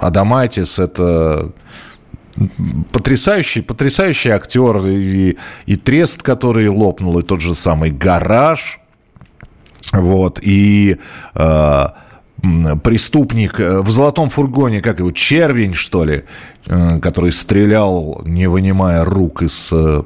Адамайтис 0.00 0.80
это 0.80 1.52
потрясающий, 2.92 3.62
потрясающий 3.62 4.30
актер 4.30 4.86
и, 4.86 5.36
и 5.66 5.76
трест, 5.76 6.22
который 6.22 6.68
лопнул, 6.68 7.18
и 7.18 7.22
тот 7.22 7.40
же 7.40 7.54
самый 7.54 7.90
гараж. 7.90 8.80
Вот, 9.92 10.38
и 10.42 10.96
э, 11.34 11.86
преступник 12.82 13.60
э, 13.60 13.80
в 13.80 13.90
золотом 13.90 14.30
фургоне, 14.30 14.80
как 14.80 15.00
его, 15.00 15.10
червень, 15.10 15.74
что 15.74 16.04
ли, 16.04 16.24
который 16.64 17.32
стрелял, 17.32 18.22
не 18.24 18.46
вынимая 18.46 19.04
рук 19.04 19.42
из 19.42 19.70
э, 19.72 20.02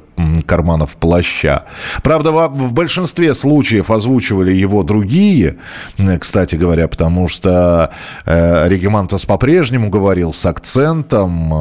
карманов 0.46 0.96
плаща. 0.96 1.64
Правда, 2.02 2.30
в 2.30 2.72
большинстве 2.72 3.34
случаев 3.34 3.90
озвучивали 3.90 4.52
его 4.52 4.82
другие, 4.82 5.56
э, 5.98 6.18
кстати 6.18 6.56
говоря, 6.56 6.88
потому 6.88 7.28
что 7.28 7.90
Регимантос 8.24 9.26
по-прежнему 9.26 9.90
говорил 9.90 10.32
с 10.32 10.46
акцентом, 10.46 11.52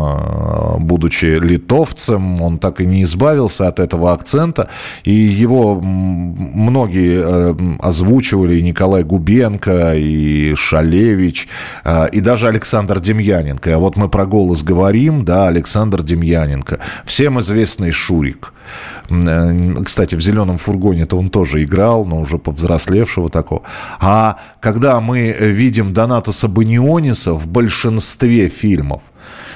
будучи 0.79 1.25
литовцем, 1.25 2.41
он 2.41 2.57
так 2.57 2.79
и 2.79 2.85
не 2.85 3.03
избавился 3.03 3.67
от 3.67 3.79
этого 3.79 4.13
акцента, 4.13 4.69
и 5.03 5.11
его 5.11 5.75
многие 5.81 7.55
озвучивали, 7.85 8.59
и 8.59 8.63
Николай 8.63 9.03
Губенко, 9.03 9.95
и 9.95 10.55
Шалевич, 10.55 11.49
и 12.11 12.19
даже 12.21 12.47
Александр 12.47 13.01
Демьяненко. 13.01 13.75
А 13.75 13.77
вот 13.77 13.97
мы 13.97 14.07
про 14.07 14.25
голос 14.25 14.63
говорим 14.63 14.84
говорим, 14.85 15.25
да, 15.25 15.47
Александр 15.47 16.03
Демьяненко, 16.03 16.79
всем 17.05 17.39
известный 17.39 17.91
Шурик. 17.91 18.53
Э, 19.09 19.83
кстати, 19.83 20.15
в 20.15 20.21
«Зеленом 20.21 20.57
фургоне»-то 20.57 21.17
он 21.17 21.29
тоже 21.29 21.63
играл, 21.63 22.05
но 22.05 22.21
уже 22.21 22.37
повзрослевшего 22.37 23.29
такого. 23.29 23.61
А 23.99 24.37
когда 24.61 25.01
мы 25.01 25.31
видим 25.39 25.91
Доната 25.93 26.31
Сабаниониса 26.31 27.33
в 27.33 27.47
большинстве 27.47 28.47
фильмов, 28.47 29.01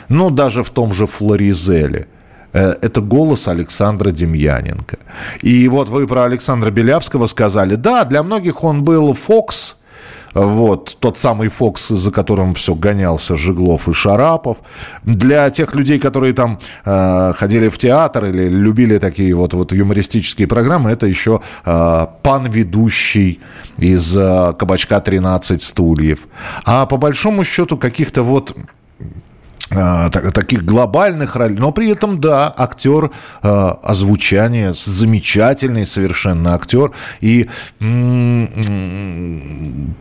ну, 0.09 0.31
даже 0.31 0.63
в 0.63 0.69
том 0.71 0.93
же 0.93 1.05
«Флоризеле», 1.05 2.07
э, 2.53 2.75
это 2.81 3.01
голос 3.01 3.47
Александра 3.47 4.11
Демьяненко. 4.11 4.97
И 5.43 5.67
вот 5.67 5.89
вы 5.89 6.07
про 6.07 6.23
Александра 6.23 6.71
Белявского 6.71 7.27
сказали. 7.27 7.75
Да, 7.75 8.03
для 8.03 8.23
многих 8.23 8.63
он 8.63 8.83
был 8.83 9.13
Фокс, 9.13 9.75
вот, 10.33 10.97
тот 10.99 11.17
самый 11.17 11.49
Фокс, 11.49 11.89
за 11.89 12.11
которым 12.11 12.53
все 12.53 12.75
гонялся 12.75 13.35
Жиглов 13.35 13.87
и 13.87 13.93
Шарапов. 13.93 14.57
Для 15.03 15.49
тех 15.49 15.75
людей, 15.75 15.99
которые 15.99 16.33
там 16.33 16.59
э, 16.85 17.33
ходили 17.35 17.69
в 17.69 17.77
театр 17.77 18.25
или 18.25 18.47
любили 18.47 18.97
такие 18.97 19.33
вот, 19.33 19.53
вот 19.53 19.71
юмористические 19.71 20.47
программы, 20.47 20.91
это 20.91 21.07
еще 21.07 21.41
э, 21.65 22.07
пан-ведущий 22.23 23.39
из 23.77 24.17
э, 24.17 24.53
«Кабачка 24.57 24.99
13 24.99 25.61
стульев». 25.61 26.19
А 26.65 26.85
по 26.85 26.97
большому 26.97 27.43
счету 27.43 27.77
каких-то 27.77 28.23
вот 28.23 28.55
а, 28.55 28.78
таких 29.69 30.65
глобальных 30.65 31.35
ролей, 31.35 31.57
но 31.57 31.71
при 31.71 31.89
этом, 31.89 32.19
да, 32.19 32.53
актер 32.55 33.11
э, 33.43 33.47
озвучания, 33.83 34.73
замечательный 34.73 35.85
совершенно 35.85 36.55
актер 36.55 36.91
и 37.21 37.47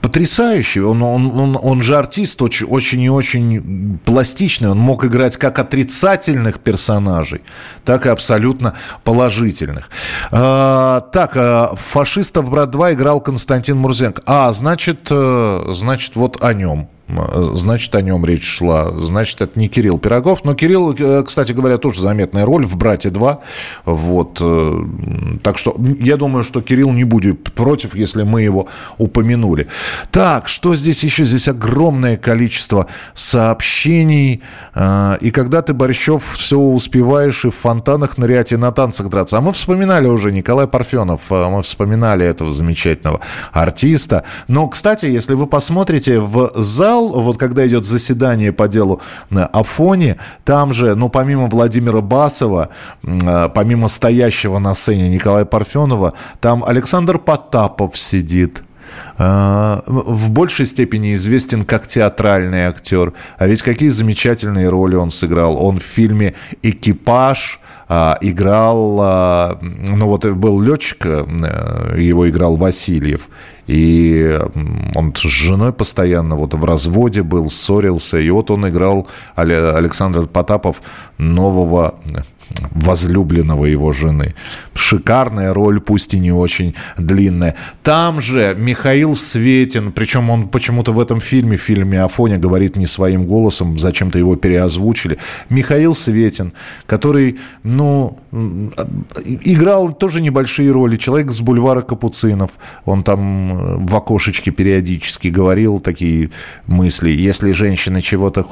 потрясающий. 0.01 0.81
Он, 0.81 1.03
он, 1.03 1.39
он, 1.39 1.59
он 1.61 1.83
же 1.83 1.97
артист 1.97 2.41
очень, 2.41 2.66
очень 2.66 3.03
и 3.03 3.11
очень 3.11 3.99
пластичный. 4.05 4.71
Он 4.71 4.79
мог 4.79 5.05
играть 5.05 5.37
как 5.37 5.59
отрицательных 5.59 6.61
персонажей, 6.61 7.43
так 7.85 8.07
и 8.07 8.09
абсолютно 8.09 8.75
положительных. 9.05 9.91
Э, 10.33 11.03
так, 11.12 11.33
э, 11.37 11.69
«Фашистов, 11.77 12.51
брат 12.51 12.75
2» 12.75 12.95
играл 12.95 13.21
Константин 13.21 13.77
Мурзенко. 13.77 14.23
А, 14.25 14.53
значит, 14.53 15.09
э, 15.11 15.64
значит, 15.73 16.16
вот 16.16 16.43
о 16.43 16.55
нем. 16.55 16.89
Значит, 17.09 17.94
о 17.94 18.02
нем 18.02 18.24
речь 18.24 18.44
шла. 18.44 18.90
Значит, 18.90 19.40
это 19.40 19.59
не 19.59 19.68
Кирилл 19.68 19.98
Пирогов. 19.98 20.44
Но 20.44 20.54
Кирилл, 20.54 20.94
э, 20.98 21.22
кстати 21.26 21.52
говоря, 21.52 21.78
тоже 21.78 22.00
заметная 22.00 22.44
роль 22.44 22.66
в 22.66 22.76
«Брате 22.76 23.09
2». 23.09 23.38
Вот. 23.86 24.38
Э, 24.40 24.84
так 25.42 25.59
что 25.59 25.74
я 26.00 26.16
думаю, 26.16 26.44
что 26.44 26.61
Кирилл 26.61 26.92
не 26.92 27.04
будет 27.04 27.52
против, 27.54 27.94
если 27.94 28.24
мы 28.24 28.42
его 28.42 28.68
упомянули. 28.98 29.68
Так, 30.11 30.48
что 30.48 30.74
здесь 30.74 31.02
еще? 31.02 31.24
Здесь 31.24 31.48
огромное 31.48 32.16
количество 32.16 32.86
сообщений. 33.14 34.42
Э, 34.74 35.16
и 35.20 35.30
когда 35.30 35.62
ты, 35.62 35.72
Борщев, 35.72 36.24
все 36.34 36.59
успеваешь 36.59 37.44
и 37.44 37.50
в 37.50 37.54
фонтанах 37.54 38.18
нырять, 38.18 38.52
и 38.52 38.56
на 38.56 38.70
танцах 38.70 39.09
драться. 39.09 39.38
А 39.38 39.40
мы 39.40 39.52
вспоминали 39.52 40.09
уже 40.09 40.30
Николай 40.30 40.66
Парфенов. 40.66 41.20
Мы 41.30 41.62
вспоминали 41.62 42.26
этого 42.26 42.52
замечательного 42.52 43.20
артиста. 43.52 44.24
Но, 44.46 44.68
кстати, 44.68 45.06
если 45.06 45.34
вы 45.34 45.46
посмотрите 45.46 46.20
в 46.20 46.52
зал, 46.54 46.97
вот 47.07 47.38
когда 47.38 47.66
идет 47.66 47.84
заседание 47.84 48.53
по 48.53 48.68
делу 48.68 49.01
Афоне, 49.30 50.16
там 50.44 50.72
же, 50.72 50.94
ну, 50.94 51.09
помимо 51.09 51.46
Владимира 51.46 52.01
Басова, 52.01 52.70
э, 53.03 53.49
помимо 53.55 53.88
стоящего 53.88 54.59
на 54.59 54.74
сцене 54.74 55.09
Николая 55.09 55.44
Парфенова, 55.44 56.14
там 56.40 56.64
Александр 56.64 57.18
Потапов 57.18 57.96
сидит, 57.96 58.62
э, 59.18 59.80
в 59.86 60.30
большей 60.30 60.66
степени 60.66 61.14
известен 61.14 61.64
как 61.64 61.86
театральный 61.86 62.66
актер. 62.66 63.12
А 63.38 63.46
ведь 63.46 63.62
какие 63.62 63.90
замечательные 63.90 64.68
роли 64.68 64.96
он 64.96 65.11
сыграл. 65.11 65.62
Он 65.62 65.78
в 65.78 65.82
фильме 65.82 66.34
«Экипаж», 66.62 67.61
играл, 67.89 69.59
ну 69.62 70.07
вот 70.07 70.26
был 70.26 70.61
летчик, 70.61 71.05
его 71.07 72.28
играл 72.28 72.57
Васильев, 72.57 73.28
и 73.66 74.39
он 74.95 75.14
с 75.14 75.20
женой 75.20 75.72
постоянно 75.72 76.36
вот 76.36 76.55
в 76.55 76.64
разводе 76.64 77.22
был, 77.22 77.51
ссорился. 77.51 78.18
И 78.18 78.28
вот 78.30 78.51
он 78.51 78.68
играл 78.68 79.07
Александр 79.36 80.26
Потапов 80.26 80.82
нового 81.18 81.95
возлюбленного 82.70 83.66
его 83.66 83.92
жены. 83.92 84.34
Шикарная 84.74 85.53
роль, 85.53 85.80
пусть 85.80 86.14
и 86.14 86.18
не 86.18 86.32
очень 86.32 86.74
длинная. 86.96 87.55
Там 87.82 88.20
же 88.20 88.57
Михаил 88.59 89.14
Светин, 89.14 89.92
причем 89.92 90.30
он 90.30 90.49
почему-то 90.49 90.92
в 90.92 91.01
этом 91.01 91.20
фильме, 91.20 91.57
в 91.57 91.61
фильме 91.61 92.03
Афоня, 92.03 92.38
говорит 92.38 92.76
не 92.76 92.86
своим 92.86 93.26
голосом, 93.26 93.78
зачем-то 93.78 94.18
его 94.18 94.36
переозвучили. 94.36 95.18
Михаил 95.51 95.94
Светин, 95.94 96.53
который, 96.86 97.38
ну, 97.62 98.18
играл 99.22 99.92
тоже 99.92 100.20
небольшие 100.20 100.70
роли. 100.70 100.96
Человек 100.96 101.30
с 101.30 101.40
бульвара 101.40 101.80
Капуцинов. 101.80 102.51
Он 102.84 103.03
там 103.03 103.53
э, 103.53 103.76
в 103.78 103.96
окошечке 103.96 104.51
периодически 104.51 105.28
говорил 105.28 105.80
такие 105.80 106.30
мысли. 106.66 107.11
Если 107.11 107.53
женщина 107.53 108.03
чего-то 108.03 108.42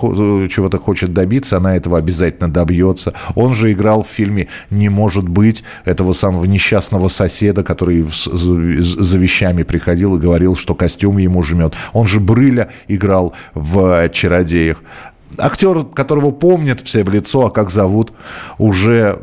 чего 0.49 0.71
хочет 0.79 1.13
добиться, 1.13 1.57
она 1.57 1.77
этого 1.77 1.99
обязательно 1.99 2.51
добьется. 2.51 3.15
Он 3.35 3.55
же 3.55 3.73
играл 3.73 3.86
играл 3.87 4.03
в 4.03 4.09
фильме 4.13 4.49
«Не 4.71 4.89
может 4.89 5.29
быть» 5.29 5.63
этого 5.85 6.13
самого 6.13 6.45
несчастного 6.45 7.07
соседа, 7.07 7.63
который 7.63 8.05
за 8.11 9.19
вещами 9.19 9.63
приходил 9.63 10.17
и 10.17 10.21
говорил, 10.21 10.57
что 10.57 10.75
костюм 10.75 11.19
ему 11.19 11.43
жмет. 11.43 11.75
Он 11.93 12.07
же 12.07 12.19
Брыля 12.19 12.69
играл 12.89 13.33
в 13.55 14.09
«Чародеях». 14.09 14.83
Актер, 15.39 15.85
которого 15.85 16.33
помнят 16.33 16.81
все 16.81 17.05
в 17.05 17.11
лицо, 17.11 17.47
а 17.47 17.51
как 17.51 17.71
зовут, 17.71 18.13
уже 18.59 19.21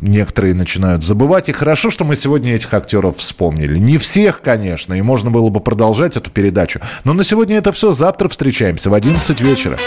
некоторые 0.00 0.54
начинают 0.54 1.02
забывать. 1.02 1.50
И 1.50 1.52
хорошо, 1.52 1.90
что 1.90 2.04
мы 2.04 2.16
сегодня 2.16 2.54
этих 2.54 2.72
актеров 2.72 3.18
вспомнили. 3.18 3.78
Не 3.78 3.98
всех, 3.98 4.40
конечно, 4.40 4.94
и 4.94 5.02
можно 5.02 5.30
было 5.30 5.50
бы 5.50 5.60
продолжать 5.60 6.16
эту 6.16 6.30
передачу. 6.30 6.80
Но 7.04 7.12
на 7.12 7.22
сегодня 7.22 7.58
это 7.58 7.72
все. 7.72 7.92
Завтра 7.92 8.28
встречаемся 8.28 8.88
в 8.88 8.94
11 8.94 9.40
вечера. 9.42 9.78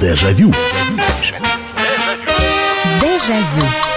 Дежавю. 0.00 0.48
Дежавю. 0.48 1.15
Jaillot. 3.26 3.95